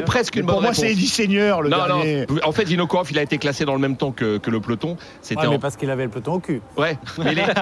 [0.05, 0.77] presque une Pour bonne moi, réponse.
[0.77, 2.25] c'est Eddie Seigneur, le dernier.
[2.29, 2.37] non.
[2.45, 4.95] En fait, Vinokourov, il a été classé dans le même temps que, que le peloton.
[5.21, 6.61] C'était mais parce qu'il avait le peloton au cul.
[6.77, 7.53] Ouais, mais il est,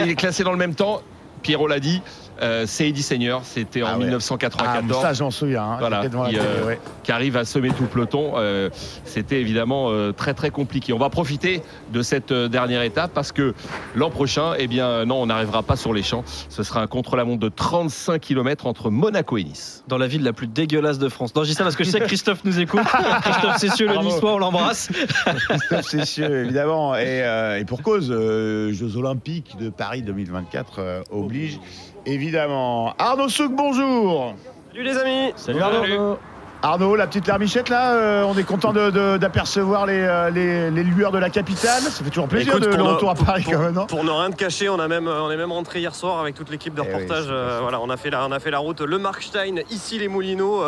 [0.00, 1.00] il est classé dans le même temps.
[1.40, 2.02] Pierrot l'a dit,
[2.42, 4.04] euh, c'est Eddie Seigneur, c'était en Ah ouais.
[4.04, 5.62] Ah, 1994, ça, j'en souviens.
[5.62, 5.76] hein.
[5.78, 6.78] Voilà, qui, euh, ouais.
[7.02, 8.32] qui arrive à semer tout le peloton.
[8.36, 8.68] Euh,
[9.04, 10.92] c'était évidemment euh, très très compliqué.
[10.92, 11.62] On va profiter
[11.92, 13.54] de cette dernière étape parce que
[13.94, 16.24] l'an prochain, eh bien non, on n'arrivera pas sur les champs.
[16.48, 19.84] Ce sera un contre-la-montre de 35 km entre Monaco et Nice.
[19.88, 21.34] Dans la ville la plus dégueulasse de France.
[21.34, 22.80] Non, je dis ça parce que je sais que Christophe nous écoute.
[23.22, 23.96] Christophe Cessieux, le.
[24.02, 24.88] Niçois, on l'embrasse.
[25.48, 26.94] Christophe Cessieux, évidemment.
[26.96, 31.60] Et, euh, et pour cause, euh, Jeux Olympiques de Paris 2024 euh, oblige,
[32.06, 32.94] évidemment.
[32.98, 34.34] Arnaud Souk, bonjour.
[34.70, 36.18] Salut les amis Salut Arnaud.
[36.64, 40.70] Arnaud, la petite larmichette là, euh, on est content de- de- d'apercevoir les, euh, les,
[40.70, 41.82] les lueurs de la capitale.
[41.82, 44.04] Ça fait toujours plaisir Écoute, de le retour à Paris pour, quand même, non pour
[44.04, 46.50] ne rien te cacher, on a même on est même rentré hier soir avec toute
[46.50, 47.24] l'équipe de Eh oui, reportage.
[47.30, 50.06] euh, voilà, on a fait la on a fait la route le Markstein, ici les
[50.06, 50.62] Moulineaux.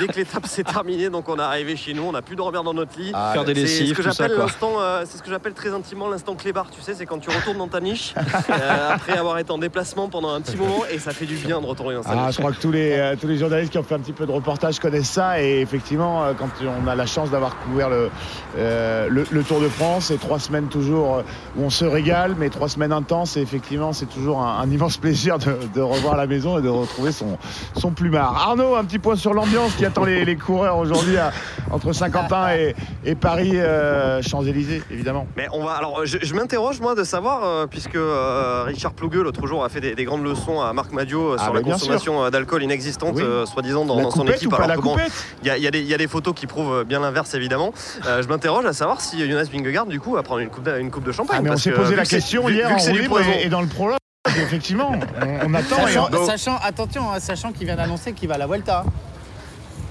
[0.00, 2.62] dès que l'étape s'est terminée, donc on est arrivé chez nous, on a pu dormir
[2.62, 3.10] dans notre lit.
[3.12, 5.68] Ah, Faire des C'est ce lessives, que j'appelle l'instant, euh, c'est ce que j'appelle très
[5.74, 6.68] intimement l'instant clébard.
[6.70, 8.14] Tu sais, c'est quand tu retournes dans ta niche
[8.50, 11.60] euh, après avoir été en déplacement pendant un petit moment et ça fait du bien
[11.60, 12.36] de retourner dans sa Ah, niche.
[12.36, 14.24] je crois que tous les, euh, tous les journalistes qui ont fait un petit peu
[14.24, 15.25] de reportage connaissent ça.
[15.34, 18.10] Et effectivement, euh, quand on a la chance d'avoir couvert le,
[18.58, 21.22] euh, le, le Tour de France, c'est trois semaines toujours euh,
[21.56, 23.36] où on se régale, mais trois semaines intenses.
[23.36, 26.68] Et effectivement, c'est toujours un, un immense plaisir de, de revoir la maison et de
[26.68, 27.38] retrouver son,
[27.76, 28.34] son plumard.
[28.48, 31.16] Arnaud, un petit point sur l'ambiance qui attend les, les coureurs aujourd'hui
[31.70, 32.74] entre Saint-Quentin et,
[33.04, 35.26] et Paris, euh, Champs-Élysées, évidemment?
[35.36, 37.98] Mais on va alors je, je m'interroge moi de savoir euh, puisque
[38.66, 41.52] Richard Plougueux l'autre jour a fait des, des grandes leçons à Marc Madio Ah, sur
[41.52, 43.22] bah, la consommation d'alcool inexistante Oui.
[43.46, 45.12] soi-disant dans, son équipe ou pas alors la coupette?
[45.42, 47.34] Il y, a- y des- il y a des photos qui prouvent euh, bien l'inverse
[47.34, 47.72] évidemment.
[48.06, 50.78] Euh, je m'interroge à savoir si Jonas Vingegaard du coup va prendre une coupe de,
[50.78, 51.36] une coupe de champagne.
[51.38, 53.44] Ah, mais on parce s'est posé la question vu- hier vu que en libre et,
[53.44, 53.98] et dans le prologue.
[54.28, 54.92] Effectivement,
[55.22, 58.34] on, on attend et Sachant, on- sachant- attention, hein, sachant qu'il vient d'annoncer qu'il va
[58.34, 58.84] à la Vuelta.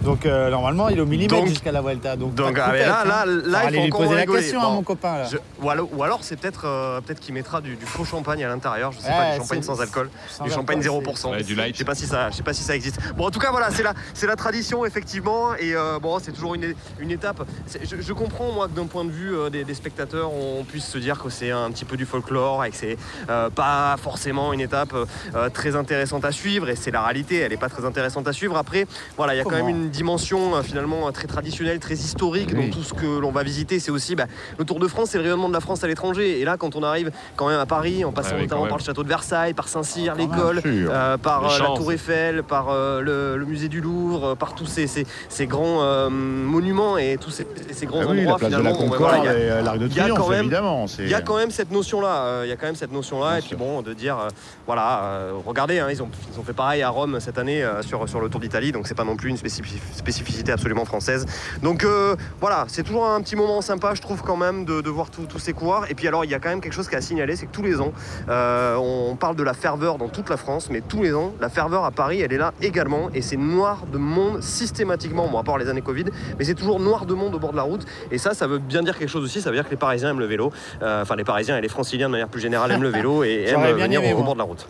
[0.05, 2.15] Donc euh, normalement, il est au millimètre jusqu'à la Vuelta.
[2.15, 3.05] Donc, ah, là, hein.
[3.05, 5.17] là, Faut là, il faut lui encore poser la question Bon, à mon copain.
[5.17, 5.23] Là.
[5.31, 8.43] je- ou alors, ou alors c'est peut-être euh, peut-être qu'il mettra du, du faux champagne
[8.43, 11.31] à l'intérieur, je sais pas, du champagne sans alcool, sans du champagne alcool, 0%.
[11.31, 11.73] Ouais, du light.
[11.73, 12.99] Je sais pas si ça, je sais pas si ça existe.
[13.17, 16.31] Bon, en tout cas, voilà, c'est la, c'est la tradition effectivement, et euh, bon, c'est
[16.31, 17.41] toujours une, une étape.
[17.83, 20.85] Je, je comprends moi que d'un point de vue euh, des, des spectateurs, on puisse
[20.85, 22.97] se dire que c'est un petit peu du folklore et que c'est
[23.29, 27.53] euh, pas forcément une étape euh, très intéressante à suivre, et c'est la réalité, elle
[27.53, 28.55] est pas très intéressante à suivre.
[28.57, 28.85] Après,
[29.17, 32.51] voilà, il y a quand même une dimension euh, finalement euh, très traditionnelle, très historique
[32.53, 32.67] Oui.
[32.69, 33.79] dans tout ce que l'on va visiter.
[33.79, 34.25] C'est aussi bah,
[34.59, 36.39] le Tour de France, c'est le rayonnement de la France à l'étranger.
[36.39, 38.77] Et là, quand on arrive quand même à Paris, en passant Ah oui, notamment par
[38.77, 41.75] le château de Versailles, par Saint-Cyr, même, l'école, euh, par euh, la.
[41.75, 45.81] Tour Eiffel, par euh, le, le musée du Louvre, par tous ces, ces- ces grands
[46.09, 48.79] monuments et tous ces, ces grands Ah oui, endroits la place de la finalement.
[48.79, 50.85] bon, bah, Concorde voilà, il y a- et l'Arc de Triomphe, évidemment.
[50.99, 52.43] il y a quand même cette notion-là.
[52.43, 53.39] Il y a quand même cette notion-là.
[53.39, 54.17] Et puis bon, de dire,
[54.65, 58.19] voilà, regardez, hein, ils, ont, ils ont fait pareil à Rome cette année sur, sur
[58.19, 61.25] le Tour d'Italie, donc c'est pas non plus une spécifi- spécificité absolument française.
[61.63, 64.89] Donc euh, voilà, c'est toujours un petit moment sympa, je trouve quand même, de, de
[64.89, 65.89] voir tous ces coureurs.
[65.89, 67.51] Et puis alors, il y a quand même quelque chose qui a signalé, c'est que
[67.51, 67.93] tous les ans,
[68.29, 71.49] euh, on parle de la ferveur dans toute la France, mais tous les ans, la
[71.49, 75.43] ferveur à Paris, elle est là également, et c'est noir de monde systématiquement, bon à
[75.43, 76.05] part les années Covid,
[76.37, 77.85] mais c'est toujours noir de monde au bord de la route.
[78.11, 79.41] Et ça, ça veut bien dire quelque chose aussi.
[79.41, 80.51] Ça veut dire que les Parisiens aiment le vélo.
[80.81, 83.45] Euh, enfin, les Parisiens et les Franciliens de manière plus générale aiment le vélo et
[83.47, 84.67] aiment venir aimé, au, au bord de la route.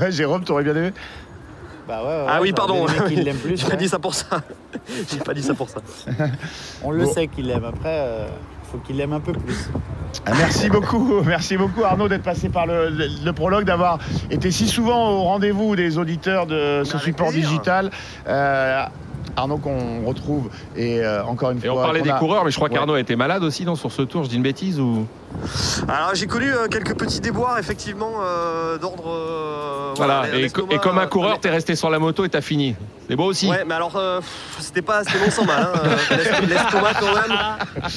[0.00, 0.92] Ouais, Jérôme, t'aurais bien aimé?
[1.86, 2.86] Bah ouais, ouais, ah oui, pardon.
[2.86, 3.56] bien aimé qu'il l'aime plus.
[3.60, 3.76] J'ai ouais.
[3.76, 4.26] dit ça pour ça.
[5.10, 5.80] J'ai pas dit ça pour ça.
[6.82, 7.12] On le Bon.
[7.12, 7.64] sait qu'il l'aime.
[7.64, 8.06] Après,
[8.64, 9.68] il faut qu'il l'aime un peu plus.
[10.24, 13.98] Ah, Merci beaucoup, merci beaucoup Arnaud d'être passé par le, le- le prologue, d'avoir
[14.30, 17.48] été si souvent au rendez-vous des auditeurs de ce avec support plaisir.
[17.50, 17.90] digital.
[18.28, 18.84] Euh,
[19.36, 21.82] Arnaud qu'on retrouve et euh, encore une Et on fois.
[21.82, 22.74] parlait des a- coureurs, mais je crois Ouais.
[22.76, 25.06] qu'Arnaud a été malade aussi non, sur ce tour, je dis une bêtise ou
[25.88, 29.08] Alors j'ai connu euh, quelques petits déboires effectivement euh, d'ordre.
[29.08, 30.24] euh, voilà.
[30.34, 32.74] Et, comme un coureur, t'es resté sur la moto et t'as fini.
[33.08, 33.48] C'est beau aussi.
[33.48, 34.20] Ouais, mais alors euh,
[34.60, 35.62] c'était pas c'était non sans mal.
[35.74, 35.78] hein.
[36.16, 37.36] L'est- L'estomac quand même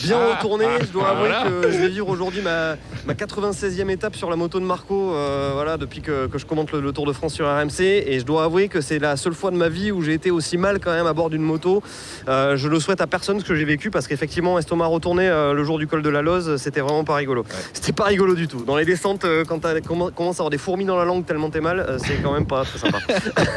[0.04, 0.66] bien retourné.
[0.82, 1.44] Je dois avouer Voilà.
[1.62, 5.14] que je vais vivre aujourd'hui ma, ma 96e étape sur la moto de Marco.
[5.14, 8.20] euh, voilà, depuis que, que je commente le, le Tour de France sur RMC, et
[8.20, 10.58] je dois avouer que c'est la seule fois de ma vie où j'ai été aussi
[10.58, 11.82] mal quand même à bord d'une moto.
[12.28, 15.54] Euh, je le souhaite à personne ce que j'ai vécu parce qu'effectivement estomac retourné euh,
[15.54, 17.46] le jour du col de la Loze, c'était vraiment pas rigolo.
[17.74, 18.64] C'était pas rigolo du tout.
[18.66, 19.82] Dans les descentes, euh, quand tu
[20.16, 22.46] commences à avoir des fourmis dans la langue tellement t'es mal, euh, c'est quand même
[22.48, 22.98] pas très sympa.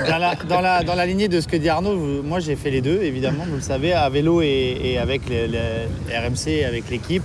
[0.09, 2.71] Dans la, dans, la, dans la lignée de ce que dit Arnaud, moi j'ai fait
[2.71, 5.59] les deux, évidemment, vous le savez, à vélo et, et avec les, les
[6.17, 7.23] RMC, avec l'équipe.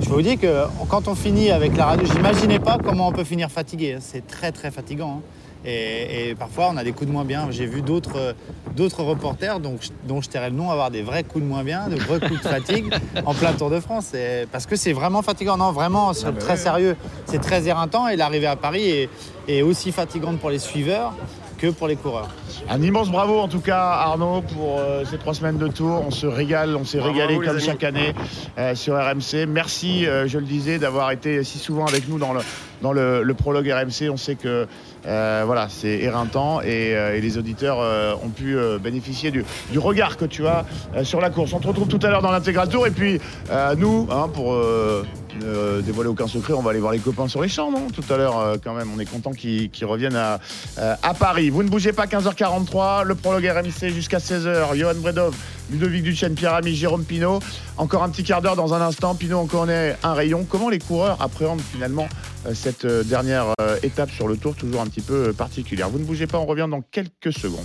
[0.00, 3.12] Je peux vous dire que quand on finit avec la radio, j'imaginais pas comment on
[3.12, 3.94] peut finir fatigué.
[3.94, 3.98] hein.
[4.00, 5.18] C'est très très fatigant.
[5.18, 5.22] hein.
[5.64, 7.48] Et, et parfois on a des coups de moins bien.
[7.50, 8.36] J'ai vu d'autres
[8.76, 11.64] d'autres reporters donc, je- dont je tairais le nom avoir des vrais coups de moins
[11.64, 12.94] bien, de vrais coups de fatigue
[13.26, 14.14] en plein Tour de France.
[14.14, 15.56] Et- parce que c'est vraiment fatigant.
[15.56, 16.94] Non, vraiment, c'est très sérieux.
[17.26, 19.08] C'est très éreintant et l'arrivée à Paris est,
[19.48, 21.12] est aussi fatigante pour les suiveurs
[21.58, 22.28] que pour les coureurs.
[22.70, 26.02] Un immense bravo en tout cas Arnaud pour euh, ces trois semaines de tour.
[26.06, 28.14] On se régale, on s'est régalé vous, comme chaque année
[28.58, 29.46] euh, sur RMC.
[29.48, 32.40] Merci, euh, je le disais, d'avoir été si souvent avec nous dans le,
[32.82, 34.08] dans le, le prologue RMC.
[34.10, 34.66] On sait que
[35.06, 39.44] euh, voilà, c'est éreintant et, euh, et les auditeurs euh, ont pu euh, bénéficier du,
[39.70, 40.64] du regard que tu as
[40.96, 41.52] euh, sur la course.
[41.52, 44.52] On te retrouve tout à l'heure dans l'intégral tour et puis euh, nous, hein, pour
[44.54, 45.04] euh,
[45.38, 48.04] ne dévoiler aucun secret, on va aller voir les copains sur les champs, non Tout
[48.12, 50.40] à l'heure, euh, quand même, on est content qu'ils reviennent à,
[50.78, 51.50] euh, à Paris.
[51.50, 54.76] Vous ne bougez pas, 15h43, le prologue RMC jusqu'à 16h.
[54.76, 55.34] Johan Bredov,
[55.70, 57.40] Ludovic Duchesne, Pierre Ami, Jérôme Pinault.
[57.76, 59.14] Encore un petit quart d'heure dans un instant.
[59.14, 60.46] Pinault, on connaît un rayon.
[60.48, 62.08] Comment les coureurs appréhendent finalement
[62.46, 63.46] euh, cette dernière
[63.82, 66.68] étape sur le tour, toujours un petit peu particulière Vous ne bougez pas, on revient
[66.70, 67.64] dans quelques secondes.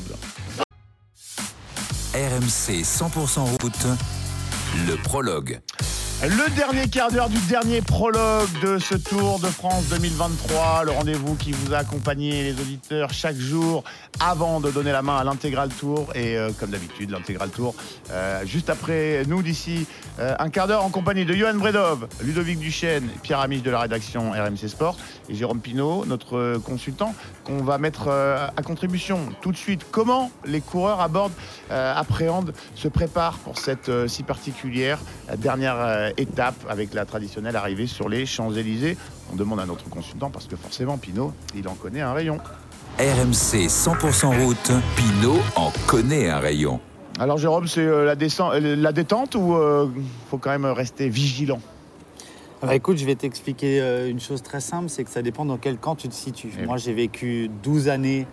[2.13, 3.87] RMC 100% route,
[4.87, 5.59] le prologue.
[6.25, 11.35] Le dernier quart d'heure du dernier prologue de ce Tour de France 2023, le rendez-vous
[11.35, 13.83] qui vous a accompagné les auditeurs chaque jour
[14.21, 16.07] avant de donner la main à l'intégral tour.
[16.15, 17.75] Et euh, comme d'habitude l'intégral tour
[18.11, 19.85] euh, juste après nous d'ici
[20.19, 23.81] euh, un quart d'heure en compagnie de Johan Bredov, Ludovic Duchesne, Pierre Amiche de la
[23.81, 24.95] rédaction RMC Sport
[25.27, 27.13] et Jérôme Pinault, notre consultant
[27.43, 29.85] qu'on va mettre euh, à contribution tout de suite.
[29.91, 31.33] Comment les coureurs abordent,
[31.71, 34.99] euh, appréhendent, se préparent pour cette euh, si particulière
[35.37, 38.97] dernière étape avec la traditionnelle arrivée sur les Champs-Élysées?
[39.31, 42.39] On demande à notre consultant parce que forcément Pinault, il en connaît un rayon.
[42.99, 46.79] RMC 100% route, Pinot en connaît un rayon.
[47.19, 49.87] Alors Jérôme, c'est la, détente ou euh,
[50.31, 51.59] faut quand même rester vigilant?
[52.65, 55.57] Bah écoute, je vais t'expliquer euh, une chose très simple, c'est que ça dépend dans
[55.57, 56.53] quel camp tu te situes.
[56.57, 58.25] Eh Moi, j'ai vécu 12 années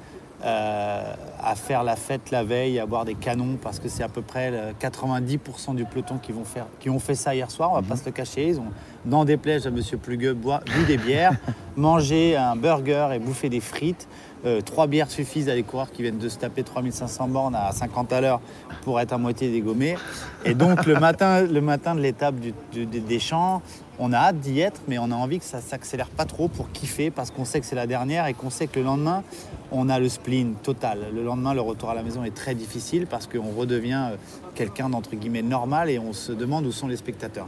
[0.43, 4.09] euh, à faire la fête la veille, à boire des canons, parce que c'est à
[4.09, 7.72] peu près euh, 90% du peloton qui, vont faire, qui ont fait ça hier soir,
[7.72, 8.49] on va pas se le cacher.
[8.49, 8.68] Ils ont,
[9.05, 10.51] dans des plaies à Monsieur Plugueux, bu
[10.87, 11.37] des bières,
[11.76, 14.09] mangé un burger et bouffé des frites.
[14.47, 17.72] Euh, trois bières suffisent à des coureurs qui viennent de se taper 3500 bornes à
[17.72, 18.41] 50 à l'heure
[18.83, 19.97] pour être à moitié dégommés.
[20.47, 22.37] Et donc le matin, le matin de l'étape
[22.72, 23.61] des champs,
[24.03, 26.72] on a hâte d'y être, mais on a envie que ça s'accélère pas trop pour
[26.72, 29.22] kiffer, parce qu'on sait que c'est la dernière et qu'on sait que le lendemain,
[29.72, 30.98] on a le spleen total.
[31.14, 34.16] Le lendemain, le retour à la maison est très difficile parce qu'on redevient euh,
[34.55, 37.46] quelqu'un d'entre guillemets normal et on se demande où sont les spectateurs.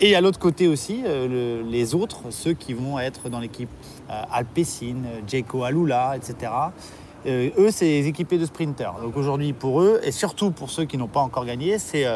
[0.00, 3.70] Et à l'autre côté aussi, euh, le- les autres, ceux qui vont être dans l'équipe
[4.10, 6.52] euh, Alpecin, Jayco Alula, etc.
[7.28, 8.94] Eux, c'est équipés de sprinters.
[9.02, 12.06] Donc aujourd'hui, pour eux, et surtout pour ceux qui n'ont pas encore gagné, c'est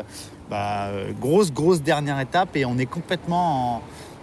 [0.51, 0.88] bah,
[1.20, 3.82] grosse, grosse dernière étape et on est complètement en-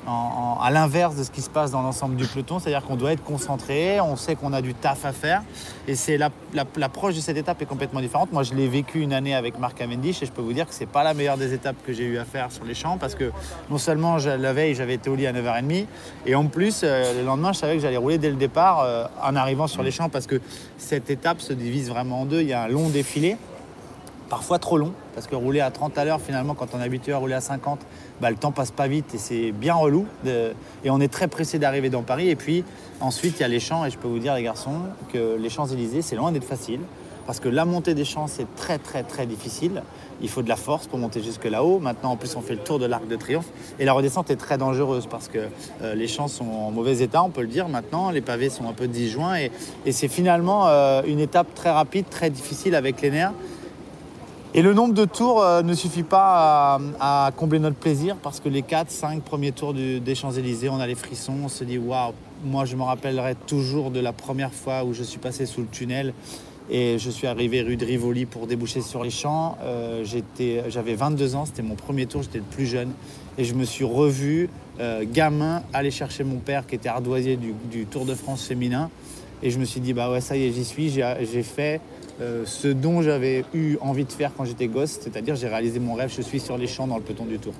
[0.10, 2.60] en- en- à l'inverse de ce qui se passe dans l'ensemble du peloton.
[2.60, 5.42] C'est-à-dire qu'on doit être concentré, on sait qu'on a du taf à faire
[5.86, 5.96] et
[6.78, 8.32] l'approche de cette étape est complètement différente.
[8.32, 10.74] Moi, je l'ai vécu une année avec Marc Cavendish et je peux vous dire que
[10.74, 13.16] c'est pas la meilleure des étapes que j'ai eu à faire sur les champs parce
[13.16, 13.32] que
[13.70, 15.88] non seulement la veille, j'avais été au lit à 9h30
[16.26, 19.06] et en plus, euh, le lendemain, je savais que j'allais rouler dès le départ euh,
[19.22, 20.40] en arrivant sur les champs parce que
[20.78, 22.40] cette étape se divise vraiment en deux.
[22.42, 23.36] Il y a un long défilé
[24.30, 27.14] parfois trop long, parce que rouler à 30 à l'heure, finalement, quand on est habitué
[27.14, 27.80] à rouler à 50,
[28.22, 30.06] bah, le temps passe pas vite et c'est bien relou.
[30.26, 32.30] Et on est très pressé d'arriver dans Paris.
[32.30, 32.64] Et puis
[33.00, 35.50] ensuite, il y a les champs, et je peux vous dire, les garçons, que les
[35.50, 36.82] Champs-Élysées, c'est loin d'être facile,
[37.26, 39.84] parce que la montée des champs, c'est très, très, très difficile.
[40.22, 41.78] Il faut de la force pour monter jusque là-haut.
[41.78, 43.50] Maintenant, en plus, on fait le tour de l'Arc de Triomphe.
[43.80, 45.40] Et la redescente est très dangereuse parce que
[45.82, 48.12] euh, les champs sont en mauvais état, on peut le dire maintenant.
[48.12, 49.38] Les pavés sont un peu disjoints.
[49.40, 49.52] Et,
[49.86, 53.34] et c'est finalement euh, une étape très rapide, très difficile avec les nerfs.
[54.58, 58.50] Et le nombre de tours euh, ne suffit pas à, combler notre plaisir parce que
[58.50, 62.14] les 4, 5 premiers tours des Champs-Élysées, on a les frissons, on se dit waouh,
[62.44, 65.68] moi je me rappellerai toujours de la première fois où je suis passé sous le
[65.68, 66.12] tunnel
[66.72, 69.60] et je suis arrivé rue de Rivoli pour déboucher sur les champs.
[69.62, 70.04] Euh,
[70.70, 72.94] J'avais 22 ans, c'était mon premier tour, j'étais le plus jeune
[73.38, 74.50] et je me suis revu
[74.80, 78.90] euh, gamin aller chercher mon père qui était ardoisier du, du Tour de France féminin
[79.44, 81.80] et je me suis dit bah ouais ça y est j'y suis, j'ai fait
[82.20, 85.94] euh, ce dont j'avais eu envie de faire quand j'étais gosse, c'est-à-dire j'ai réalisé mon
[85.94, 87.54] rêve, je suis sur les champs dans le peloton du tour.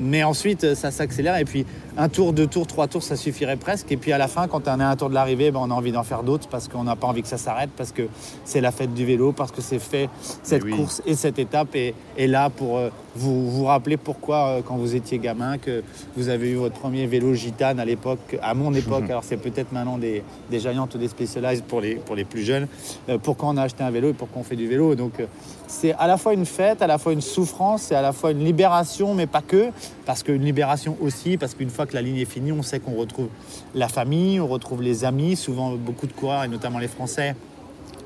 [0.00, 1.66] Mais ensuite, euh, ça s'accélère et puis
[1.98, 3.92] un tour, deux tours, trois tours, ça suffirait presque.
[3.92, 5.70] Et puis à la fin, quand on est à un tour de l'arrivée, ben, on
[5.70, 8.08] a envie d'en faire d'autres parce qu'on n'a pas envie que ça s'arrête, parce que
[8.44, 10.08] c'est la fête du vélo, parce que c'est fait
[10.42, 10.70] cette oui.
[10.74, 14.76] course et cette étape est, est là pour euh, vous vous rappeler pourquoi, euh, quand
[14.76, 15.82] vous étiez gamin, que
[16.16, 19.72] vous avez eu votre premier vélo gitane à l'époque, à mon époque, alors c'est peut-être
[19.72, 22.68] maintenant des, des Giants ou des Specialized pour les, pour les plus jeunes,
[23.08, 24.94] euh, pourquoi on a acheté un vélo et pourquoi on fait du vélo.
[24.94, 25.26] Donc euh,
[25.66, 28.32] c'est à la fois une fête, à la fois une souffrance, c'est à la fois
[28.32, 29.70] une libération, mais pas que,
[30.06, 32.94] parce qu'une libération aussi, parce qu'une fois que la ligne est finie, on sait qu'on
[32.94, 33.28] retrouve
[33.74, 37.34] la famille, on retrouve les amis, souvent beaucoup de coureurs, et notamment les Français,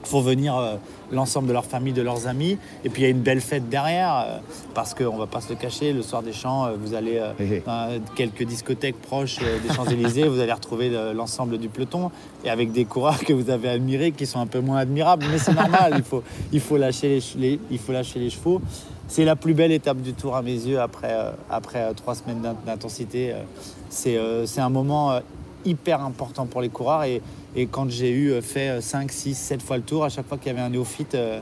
[0.04, 0.76] font venir euh,
[1.10, 2.58] l'ensemble de leur famille, de leurs amis.
[2.84, 4.38] Et puis il y a une belle fête derrière, euh,
[4.74, 7.20] parce qu'on ne va pas se le cacher, le soir des champs, euh, vous allez
[7.66, 12.10] dans quelques discothèques proches des Champs-Élysées, vous allez retrouver l'ensemble du peloton,
[12.44, 15.38] et avec des coureurs que vous avez admirés, qui sont un peu moins admirables, mais
[15.38, 18.60] c'est normal, il faut, il, faut lâcher les, il faut lâcher les chevaux.
[19.08, 21.14] C'est la plus belle étape du tour à mes yeux après,
[21.50, 23.34] après trois semaines d'in- d'intensité.
[23.90, 24.18] C'est
[24.58, 25.20] un moment
[25.64, 27.04] hyper important pour les coureurs.
[27.04, 27.20] Et,
[27.56, 30.38] et quand j'ai eu euh, fait 5, 6, 7 fois le tour, à chaque fois
[30.38, 31.40] qu'il y avait un néophyte euh,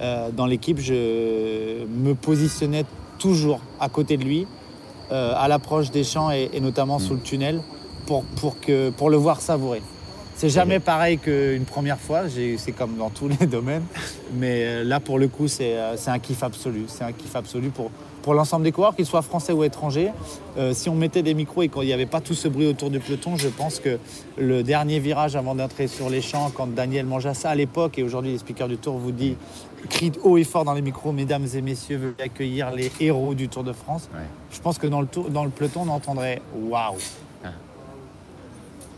[0.00, 2.84] euh, dans l'équipe, je me positionnais
[3.18, 4.46] toujours à côté de lui,
[5.10, 7.62] à l'approche des champs et, et notamment sous le tunnel,
[8.06, 9.80] pour, pour, que, pour le voir savourer.
[10.34, 13.84] C'est jamais pareil qu'une première fois, c'est comme dans tous les domaines,
[14.34, 17.92] mais là pour le coup c'est c'est un kiff absolu, c'est un kiff absolu pour,
[18.24, 20.10] pour l'ensemble des coureurs, qu'ils soient français ou étrangers.
[20.56, 22.88] Euh, si on mettait des micros et qu'il n'y avait pas tout ce bruit autour
[22.88, 23.98] du peloton, je pense que
[24.38, 28.32] le dernier virage avant d'entrer sur les champs, quand Daniel Manjassa à l'époque et aujourd'hui
[28.32, 29.36] les speakers du Tour vous dit,
[29.90, 33.50] crie haut et fort dans les micros, mesdames et messieurs, veuillez accueillir les héros du
[33.50, 34.08] Tour de France.
[34.14, 34.20] Ouais.
[34.50, 36.96] Je pense que dans le, tour, dans le peloton on entendrait waouh.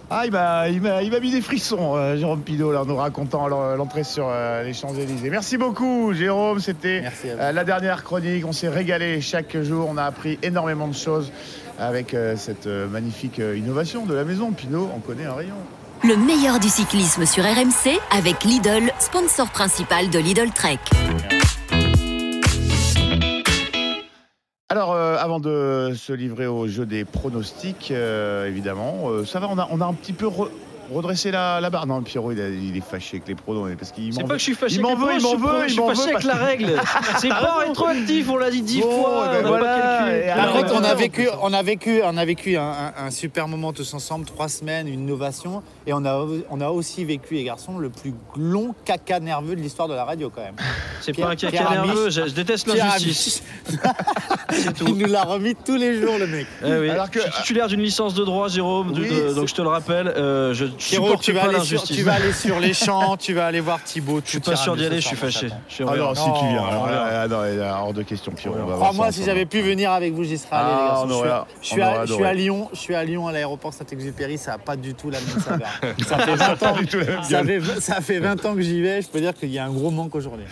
[0.08, 2.84] Ah, il m'a, il m'a, il m'a mis des frissons, euh, Jérôme Pidot, là, en
[2.84, 5.30] nous racontant l'en- l'entrée sur euh, les Champs-Élysées.
[5.30, 6.60] Merci beaucoup, Jérôme.
[6.60, 8.44] C'était euh, la dernière chronique.
[8.46, 9.88] On s'est régalé chaque jour.
[9.90, 11.32] On a appris énormément de choses
[11.80, 14.52] avec euh, cette euh, magnifique euh, innovation de la maison.
[14.52, 15.56] Pinot, on connaît un rayon.
[16.04, 20.78] Le meilleur du cyclisme sur RMC avec Lidl, sponsor principal de Lidl Trek.
[24.68, 29.46] Alors, euh, avant de se livrer au jeu des pronostics, euh, évidemment, euh, ça va,
[29.48, 30.48] on a, on a un petit peu re-
[30.92, 31.86] redressé la, la barre.
[31.86, 34.34] Non, Pierrot, il, a- il est fâché avec les pronos, parce qu'il C'est m'en pas
[34.34, 34.74] que je suis fâché.
[34.74, 36.24] Il m'en avec les veut, il m'en veut, Je m'en suis veut fâché avec parce-
[36.24, 36.72] la règle.
[37.18, 37.68] C'est pas raison.
[37.68, 39.26] rétroactif, on l'a dit dix Bon, fois.
[39.30, 40.08] eh ben on voilà,
[40.74, 43.94] on a vécu, on a vécu, on a vécu un, un- un super moment tous
[43.94, 47.88] ensemble, trois semaines, une innovation, et on a, on a aussi vécu, les garçons, le
[47.90, 50.56] plus long caca nerveux de l'histoire de la radio quand même.
[51.00, 53.42] C'est pas un caca nerveux, je, je déteste l'injustice.
[54.86, 56.46] Il nous l'a remis tous les jours, le mec.
[56.64, 56.90] Eh oui.
[56.90, 59.62] Alors que- Je suis titulaire d'une licence de droit, Jérôme, Oui, de- donc je te
[59.62, 61.96] le rappelle, euh, je Pierrot, supporte tu vas, pas aller sur, l'injustice.
[61.96, 64.20] tu vas aller sur les champs, tu vas aller voir Thibaut.
[64.24, 65.48] Je suis pas sûr d'y aller, je suis fâché.
[65.50, 66.60] Ah non, si tu viens.
[66.62, 70.68] Non, ah hors de question, Crois-moi, si j'avais pu venir avec vous, j'y serais allé.
[70.70, 71.08] Ah, on
[71.62, 71.66] Je
[72.14, 75.10] suis à- Lyon, je suis à Lyon à l'aéroport Saint-Exupéry, ça n'a pas du tout
[75.10, 75.68] la même saveur.
[76.06, 77.62] ça fait 20 ans, du tout la même ça gueule.
[77.62, 79.70] fait, ça fait 20 ans que j'y vais, je peux dire qu'il y a un
[79.70, 80.44] gros manque aujourd'hui.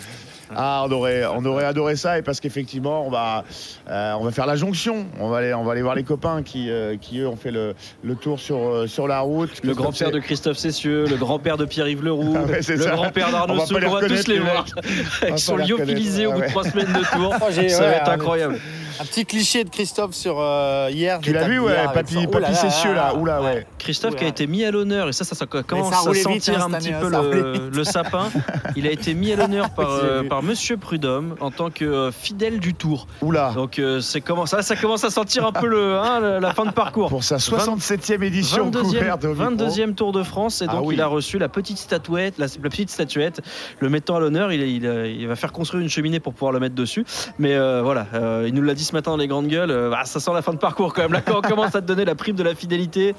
[0.54, 3.44] Ah, on aurait, on aurait adoré ça et parce qu'effectivement, on va,
[3.88, 5.06] euh, on va faire la jonction.
[5.20, 7.50] On va aller, on va aller voir les copains qui, euh, qui eux ont fait
[7.50, 9.50] le, le tour sur, euh, sur la route.
[9.50, 13.30] Le Christophe, grand-père de Christophe Cessieux, le grand-père de Pierre-Yves Leroux, Ah ouais, le grand-père
[13.30, 14.84] d'Arnaud Souk, on va tous les les voir mecs.
[15.20, 17.34] va avec son pas les lyophilisé au bout de reconnaître, trois semaines de tour.
[17.40, 18.60] Oh, Ça va être incroyable.
[19.00, 21.18] Un petit cliché de Christophe sur euh, hier.
[21.20, 23.12] Tu l'as vu, ouais, papy, son- Oh papy Cessieux là.
[23.12, 23.14] là.
[23.14, 23.66] Oula, ouais.
[23.78, 26.22] Christophe qui a été mis à l'honneur, et ça, ça, ça commence ça à vite,
[26.22, 27.08] sentir hein, un petit peu
[27.72, 28.28] le, sapin.
[28.76, 32.12] Il a été mis à l'honneur par, euh, par Monsieur Prudhomme en tant que euh,
[32.12, 33.06] fidèle du Tour.
[33.22, 33.52] Oula.
[33.54, 36.64] Donc euh, c'est comment ça, ça commence à sentir un peu le, hein, la fin
[36.64, 37.08] de parcours.
[37.08, 39.44] Pour sa 67e édition 22e, couverte au micro.
[39.66, 40.94] 22e Tour de France et Ah donc oui.
[40.94, 43.40] il a reçu la petite statuette, la, la petite statuette,
[43.80, 44.52] le mettant à l'honneur.
[44.52, 44.84] Il, il,
[45.18, 47.04] il va faire construire une cheminée pour pouvoir le mettre dessus.
[47.38, 49.70] Mais euh, voilà, euh, il nous l'a dit ce matin dans les grandes gueules.
[49.70, 51.12] euh, bah, ça sent la fin de parcours quand même.
[51.12, 53.14] Là, quand on commence à te donner la prime de la fidélité,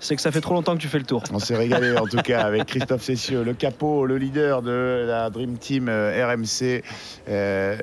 [0.00, 1.22] c'est que ça fait trop longtemps que tu fais le tour.
[1.32, 5.30] On s'est régalé en tout cas avec Christophe Cessieux, le capot, le leader de la
[5.30, 6.82] Dream Team euh, RMC.
[7.28, 7.76] Euh,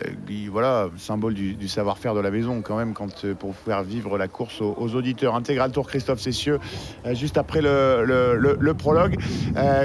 [0.52, 2.94] voilà, symbole du, savoir-faire de la maison quand même
[3.40, 5.36] pour faire vivre la course aux, auditeurs.
[5.36, 6.60] Intégral Tour Christophe Cessieux,
[7.14, 9.16] juste après le, prologue.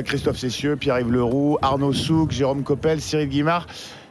[0.05, 3.67] Christophe Cessieux, Pierre-Yves Leroux, Arnaud Souk, Jérôme Coppel, Cyril Guimard.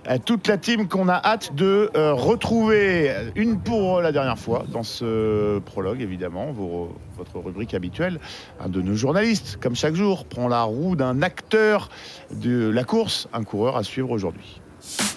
[0.10, 4.64] Euh, Toute la team qu'on a hâte de euh, retrouver une pour la dernière fois
[4.72, 8.20] dans ce prologue, évidemment, vos- votre rubrique habituelle.
[8.60, 11.89] Un de nos journalistes, comme chaque jour, prend la roue d'un acteur
[12.32, 14.62] de la course, un coureur à suivre aujourd'hui.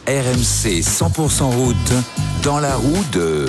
[0.07, 1.93] RMC 100% route
[2.43, 3.47] dans la roue de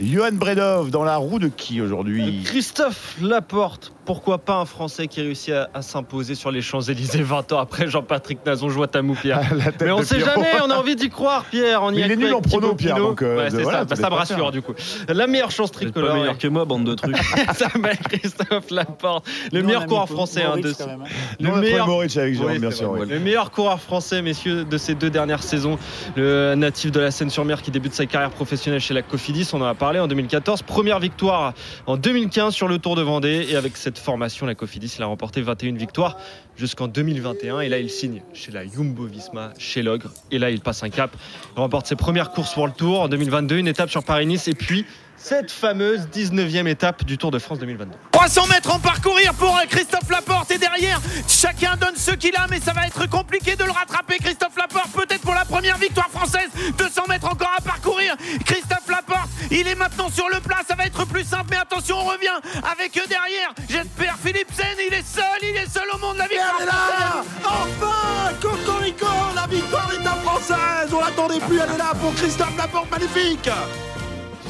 [0.00, 2.42] Johan Bredov, dans la roue de qui aujourd'hui?
[2.44, 7.52] Christophe Laporte, pourquoi pas un Français qui réussit à, à s'imposer sur les Champs-Élysées 20
[7.52, 9.40] ans après Jean-Patrick Nazon, je vois ta mou Pierre.
[9.80, 10.30] Mais on sait Pierrot.
[10.42, 11.82] jamais, on a envie d'y croire Pierre.
[11.82, 13.78] On y Mais il a est nul en prono, Pierre, donc, euh, Ouais, c'est voilà,
[13.80, 14.74] ça, bah, ça me rassure du coup.
[15.08, 16.14] La meilleure chance êtes pas tricolore.
[16.16, 17.16] meilleur que moi, bande de trucs.
[17.52, 20.42] Ça s'appelle Christophe Laporte, le meilleur coureur français.
[20.42, 21.34] hein, de- quand même, hein.
[21.40, 22.90] Le meilleur Moritz avec Jérôme, Oui, bien c'est sûr.
[22.90, 23.00] vrai.
[23.02, 23.08] oui.
[23.08, 25.78] Le meilleur coureur français, messieurs, de ces deux dernières saisons.
[26.16, 29.48] Le natif de la Seine-sur-Mer qui débute sa carrière professionnelle chez la Cofidis.
[29.52, 30.62] On en a parlé en 2014.
[30.62, 31.52] Première victoire
[31.86, 33.46] en 2015 sur le Tour de Vendée.
[33.50, 36.16] Et avec cette formation, la Cofidis, il a remporté 21 victoires
[36.56, 37.60] jusqu'en 2021.
[37.60, 40.12] Et là, il signe chez la Jumbo Visma, chez l'Ogre.
[40.30, 41.16] Et là, il passe un cap.
[41.56, 43.58] Il remporte ses premières courses pour le Tour en 2022.
[43.58, 44.48] Une étape sur Paris-Nice.
[44.48, 44.84] Et puis,
[45.22, 47.92] cette fameuse 19e étape du Tour de France 2022.
[48.10, 52.60] 300 mètres en parcourir pour Christophe Laporte et derrière chacun donne ce qu'il a mais
[52.60, 56.48] ça va être compliqué de le rattraper Christophe Laporte peut-être pour la première victoire française.
[56.76, 58.16] 200 mètres encore à parcourir.
[58.44, 61.96] Christophe Laporte il est maintenant sur le plat ça va être plus simple mais attention
[61.98, 62.40] on revient
[62.72, 63.54] avec eux derrière.
[63.68, 67.24] J'espère Philipsen il est seul il est seul au monde la victoire Elle est là.
[67.44, 69.06] Enfin Cocorico
[69.36, 70.92] La victoire est à française.
[70.92, 73.48] On l'attendait plus, elle est là pour Christophe Laporte, magnifique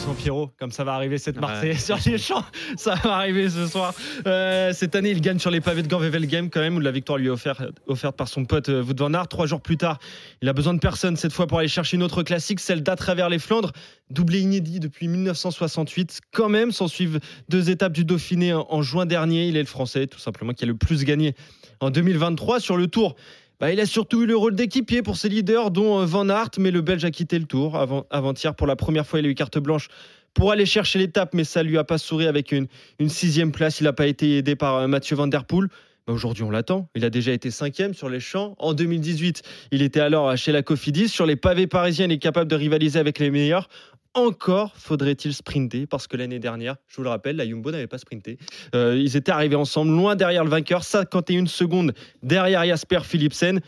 [0.05, 2.45] Sans Pierrot, comme ça va arriver cette Marseillaise sur les champs,
[2.77, 3.95] ça va arriver ce soir.
[4.27, 6.91] Euh, cette année, il gagne sur les pavés de Ganvevel Game quand même, où la
[6.91, 9.29] victoire lui est offerte, offerte par son pote euh, Wout van Aert.
[9.29, 10.01] Trois jours plus tard,
[10.41, 12.97] il a besoin de personne cette fois pour aller chercher une autre classique, celle d'à
[12.97, 13.71] travers les Flandres,
[14.11, 16.21] doublé inédit depuis 1968.
[16.33, 19.47] Quand même, s'en suivent deux étapes du Dauphiné en, en juin dernier.
[19.47, 21.37] Il est le Français, tout simplement, qui a le plus gagné
[21.79, 23.15] en 2023 sur le Tour.
[23.63, 26.51] Bah, il a surtout eu le rôle d'équipier pour ses leaders, dont euh, Van Aert,
[26.59, 28.57] mais le Belge a quitté le tour avant- avant-hier.
[28.57, 29.87] Pour la première fois, il a eu carte blanche
[30.35, 32.67] pour aller chercher l'étape, mais ça lui a pas souri avec une,
[33.07, 33.79] sixième place.
[33.79, 35.69] Il n'a pas été aidé par euh, Mathieu Van Der Poel.
[36.09, 36.89] Bah, Aujourd'hui, on l'attend.
[36.97, 38.57] Il a déjà été cinquième sur les champs.
[38.59, 41.07] En 2018, il était alors chez la Cofidis.
[41.07, 43.69] Sur les pavés parisiens, il est capable de rivaliser avec les meilleurs.
[44.15, 47.97] Encore faudrait-il sprinter parce que l'année dernière, je vous le rappelle, la Jumbo n'avait pas
[47.99, 48.39] sprinté.
[48.75, 53.61] Euh, ils étaient arrivés ensemble, loin derrière le vainqueur, 51 secondes derrière Jasper Philipsen.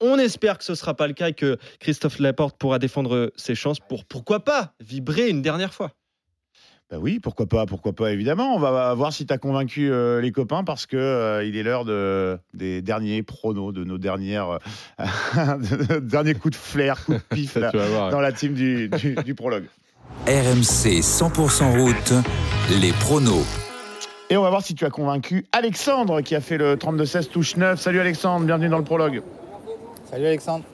[0.00, 3.32] On espère que ce ne sera pas le cas et que Christophe Laporte pourra défendre
[3.36, 5.92] ses chances pour, pourquoi pas, vibrer une dernière fois.
[6.90, 8.54] Bah oui, pourquoi pas, pourquoi pas, évidemment.
[8.56, 11.62] On va voir si tu as convaincu euh, les copains parce que euh, il est
[11.62, 14.58] l'heure de, des derniers pronos, de nos dernières, euh,
[14.98, 18.10] de nos derniers coups de flair, coups de pif là, voir.
[18.10, 19.64] dans la team du, du- du prologue.
[20.26, 22.12] RMC 100% route,
[22.80, 23.44] les pronos.
[24.30, 27.56] Et on va voir si tu as convaincu Alexandre qui a fait le 32-16 touche
[27.56, 27.78] 9.
[27.78, 29.22] Salut Alexandre, bienvenue dans le prologue.
[30.10, 30.64] Salut Alexandre.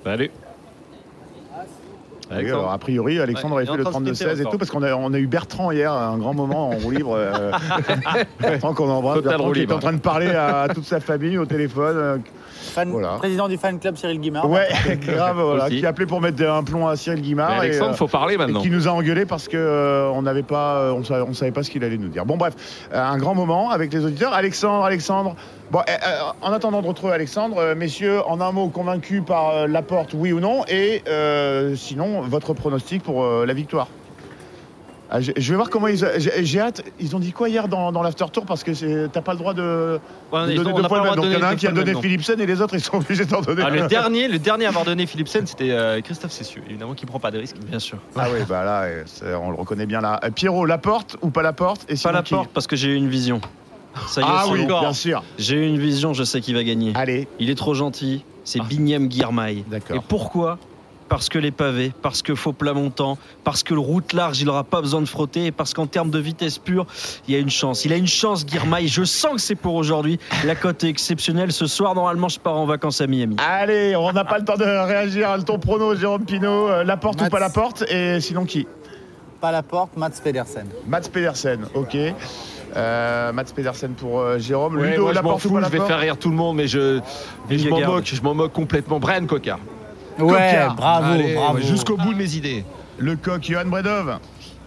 [2.30, 4.70] Alors, a priori, Alexandre Ouais, avait fait le train de sprinter 32-16 et tout, parce
[4.70, 7.14] qu'on a, on a eu Bertrand hier, un grand moment en roue libre.
[7.16, 7.50] euh,
[8.40, 11.38] Bertrand qu'on embrasse, Total Bertrand qui est en train de parler à toute sa famille
[11.38, 11.96] au téléphone.
[11.96, 12.18] euh,
[12.60, 13.16] Fan- Voilà.
[13.18, 14.48] Président du fan club Cyril Guimard.
[14.48, 14.68] Ouais,
[15.00, 15.80] grave, voilà, Aussi.
[15.80, 17.50] qui appelait pour mettre un plomb à Cyril Guimard.
[17.56, 18.60] et, Alexandre, euh, faut parler et maintenant.
[18.60, 21.52] qui nous a engueulé parce que euh, on n'avait pas, euh, on savait, on savait
[21.52, 22.24] pas ce qu'il allait nous dire.
[22.26, 22.54] Bon bref,
[22.92, 24.32] euh, un grand moment avec les auditeurs.
[24.34, 25.34] Alexandre, Alexandre.
[25.70, 25.92] Bon, euh,
[26.42, 30.32] en attendant de retrouver Alexandre, euh, messieurs, en un mot, convaincus par euh, Laporte, oui
[30.32, 33.86] ou non, et euh, sinon votre pronostic pour euh, la victoire.
[35.12, 35.96] Ah, je, je vais voir comment ils.
[36.18, 36.84] J'ai j'ai hâte.
[37.00, 38.46] Ils ont dit quoi hier dans, dans l'after tour?
[38.46, 39.98] Parce que t'as pas le droit de,
[40.32, 41.14] Ouais, de donner deux fois le même.
[41.16, 41.94] Donc il y en a un qui a donné.
[42.00, 43.62] Philipsen et les autres ils sont obligés d'en donner.
[43.66, 47.06] Ah, le dernier, le dernier à avoir donné Philipsen, c'était euh, Christophe Cessieux, évidemment qui
[47.06, 47.56] prend pas de risque.
[47.58, 47.98] Bien sûr.
[48.16, 49.04] Ah oui, bah là, euh,
[49.42, 50.20] on le reconnaît bien là.
[50.22, 51.84] Euh, Pierrot, la porte ou pas la porte?
[51.88, 53.40] Et Pas la qui porte parce que j'ai eu une vision.
[54.06, 54.78] Ça y est, Ah c'est oui, bon.
[54.78, 55.24] bien sûr.
[55.38, 56.92] J'ai eu une vision, je sais qui va gagner.
[56.94, 58.66] Allez, Il est trop gentil, c'est Ah.
[58.68, 59.64] Bignam Guirmail.
[59.68, 59.96] D'accord.
[59.96, 60.58] Et pourquoi
[61.10, 64.46] Parce que les pavés, parce que faux plat montant, parce que le route large, il
[64.46, 66.86] n'aura pas besoin de frotter, et parce qu'en termes de vitesse pure,
[67.26, 67.84] il y a une chance.
[67.84, 68.86] Il a une chance, Guirmail.
[68.86, 70.20] Je sens que c'est pour aujourd'hui.
[70.44, 71.50] La cote est exceptionnelle.
[71.50, 73.34] Ce soir, normalement, je pars en vacances à Miami.
[73.38, 75.36] allez, on n'a pas le temps de réagir.
[75.44, 78.68] Ton prono, Jérôme Pinault, euh, la porte ou pas la porte et sinon qui
[79.40, 80.68] Pas la porte, Mats Pedersen.
[80.86, 81.96] Mats Pedersen, ok.
[82.76, 84.76] Euh, Mats Pedersen pour euh, Jérôme.
[84.76, 86.68] Ouais, Ludo, moi, la je m'en fous, je vais faire rire tout le monde, mais
[86.68, 87.00] je,
[87.48, 89.00] mais je m'en moque, je m'en moque complètement.
[89.00, 89.58] Brian Cocard.
[90.20, 90.74] Ouais, Cocard.
[90.74, 91.54] bravo, Allez, bravo.
[91.56, 92.64] ouais, jusqu'au bout de mes idées.
[92.98, 94.08] Le coq, Johan Bredov.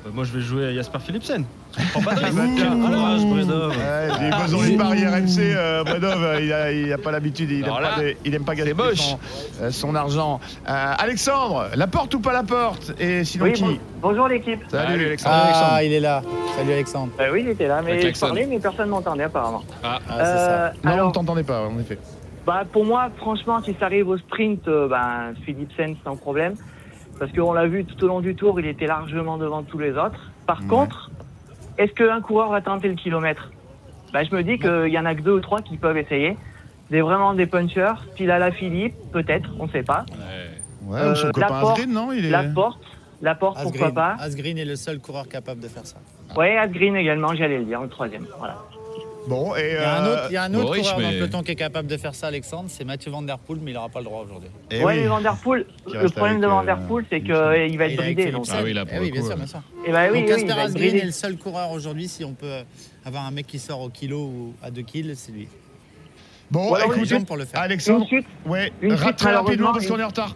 [0.06, 1.45] Euh, moi, je vais jouer à Jasper Philipsen.
[1.78, 2.38] Je prends pas de risque.
[2.38, 5.39] Ouais, j'ai besoin du pari RMC.
[5.39, 8.16] euh, Bredov, euh, il a, il a pas l'habitude, il, Alors aime là, pas, de-
[8.26, 8.97] il aime pas gaspiller moche.
[8.99, 9.20] son,
[9.62, 10.39] euh, son argent.
[10.70, 12.91] Euh, Alexandre, la porte ou pas la porte?
[12.99, 13.64] Et sinon Oui, qui?
[13.64, 14.60] bon- bonjour l'équipe.
[14.70, 15.36] Salut, Alexandre.
[15.51, 16.22] Ah, il est là.
[16.58, 17.12] Salut Alexandre.
[17.20, 18.28] Euh, oui, il était là, mais Avec je Jackson.
[18.28, 19.64] parlais, mais personne ne m'entendait apparemment.
[19.84, 20.74] Ah, c'est Euh, ça.
[20.84, 21.97] Non, on alors, ne t'entendait pas, en effet.
[22.46, 26.56] Bah, pour moi, franchement, si ça arrive au sprint, euh, ben, Philipsen sans problème.
[27.20, 29.91] Parce qu'on l'a vu tout au long du tour, il était largement devant tous les
[29.91, 30.20] autres.
[30.48, 30.68] Par Ouais.
[30.68, 31.12] contre,
[31.78, 33.52] est-ce qu'un coureur va tenter le kilomètre?
[34.12, 36.38] Bah, Je me dis qu'il y en a que deux ou trois qui peuvent essayer.
[36.89, 37.94] Des vraiment des punchers.
[38.18, 40.06] S'il a la Philippe, peut-être, on ne sait pas.
[40.86, 42.30] Ouais, Euh, ou son la copain porte, Asgreen, non il est...
[42.30, 42.84] La porte,
[43.22, 45.98] la porte, pourquoi pas Asgreen est le seul coureur capable de faire ça.
[46.36, 48.26] Ouais, Asgreen également, j'allais le dire, le troisième.
[48.38, 48.58] Voilà.
[49.28, 49.70] Bon, et.
[49.70, 51.14] Il y a un euh, autre, il y a un autre Maurice, coureur dans mais-
[51.14, 53.72] le peloton qui est capable de faire ça, Alexandre, c'est Mathieu Van Der Poel, mais
[53.72, 54.50] il n'aura pas le droit aujourd'hui.
[54.72, 54.94] eh ouais, oui.
[55.02, 57.22] mais Van Der Poel, Qui le reste problème de avec, Van Der euh, Poel, c'est
[57.22, 58.32] qu'il va être avec bridé.
[58.32, 58.46] Donc.
[58.52, 59.42] Ah oui, là, pour Eh le oui, bien coup, sûr, ouais.
[59.42, 59.62] bien sûr.
[59.88, 60.98] eh ben oui, Donc oui, il Casper va être Asgreen bridé.
[61.04, 62.64] est le seul coureur aujourd'hui, si on peut euh,
[63.06, 65.48] avoir un mec qui sort au kilo ou à 2 kills, c'est lui.
[66.52, 67.60] Bon, Voilà, pour le faire.
[67.62, 70.36] Une Alexandre, suite, ouais, une suite, très rapidement malheureusement, parce qu'on est en retard.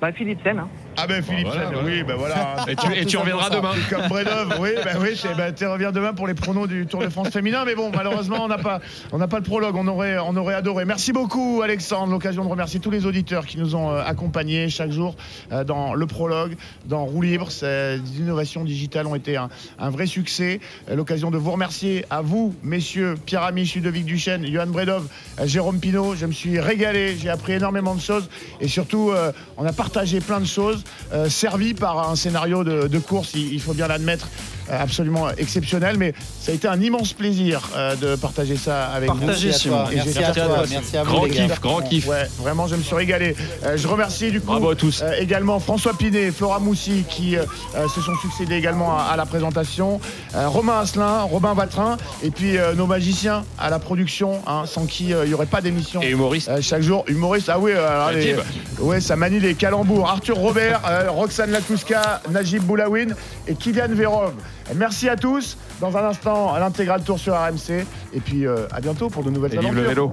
[0.00, 0.58] bah Philipsen.
[0.58, 0.68] Hein.
[1.02, 1.84] Ah ben Philippe, Voilà, voilà.
[1.84, 2.56] oui, ben voilà.
[2.68, 3.72] Et tu, et tu reviendras demain.
[3.88, 7.08] Comme Bredov, oui, ben oui, ben, tu reviens demain pour les pronos du Tour de
[7.08, 8.80] France féminin, mais bon, malheureusement, on n'a pas,
[9.12, 10.84] on n'a pas le prologue, on aurait, on aurait adoré.
[10.84, 12.12] Merci beaucoup, Alexandre.
[12.12, 15.16] L'occasion de remercier tous les auditeurs qui nous ont euh, accompagnés chaque jour
[15.52, 17.50] euh, dans le prologue, dans Roue Libre.
[17.50, 19.48] Ces innovations digitales ont été un,
[19.78, 20.60] un vrai succès.
[20.90, 25.06] Euh, L'occasion de vous remercier à vous, messieurs, Pierre Amiche, Ludovic Duchesne, Johan Bredov,
[25.44, 26.14] Jérôme Pinault.
[26.14, 28.28] Je me suis régalé, j'ai appris énormément de choses
[28.60, 29.12] et surtout,
[29.56, 30.84] on a partagé plein de choses,
[31.28, 35.96] servi par un scénario de, course, il, faut bien l'admettre, euh, absolument exceptionnel.
[35.98, 39.18] Mais ça a été un immense plaisir euh, de partager ça avec vous.
[39.18, 42.06] Partagez, Merci merci à toi, merci à vous Grand kiff, grand kiff.
[42.06, 43.34] Ouais, vraiment, je me suis régalé.
[43.64, 45.02] Euh, je remercie du coup Bravo à tous.
[45.02, 47.44] euh, également François Pinet, Flora Moussi qui euh,
[47.76, 50.00] euh, se sont succédés également à, à la présentation,
[50.34, 54.86] euh, Romain Asselin, Robin Vatrin et puis euh, nos magiciens à la production, hein, sans
[54.86, 56.00] qui euh, il n'y aurait pas d'émission.
[56.02, 56.48] Et humoriste.
[56.48, 58.36] Euh, chaque jour, humoriste, ah oui, euh, les-
[58.82, 60.08] ouais, ça manie les calembours.
[60.08, 63.08] Arthur Robert, euh, Roxane Latouska, Najib Boulawin
[63.46, 64.32] et Kylian Vérov.
[64.76, 65.56] Merci à tous.
[65.80, 67.84] Dans un instant, l'intégral tour sur RMC.
[68.12, 70.10] Et puis euh, à bientôt pour de nouvelles Et vive le aventures.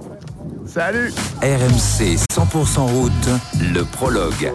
[0.66, 3.12] Salut RMC 100% route,
[3.72, 4.52] le prologue.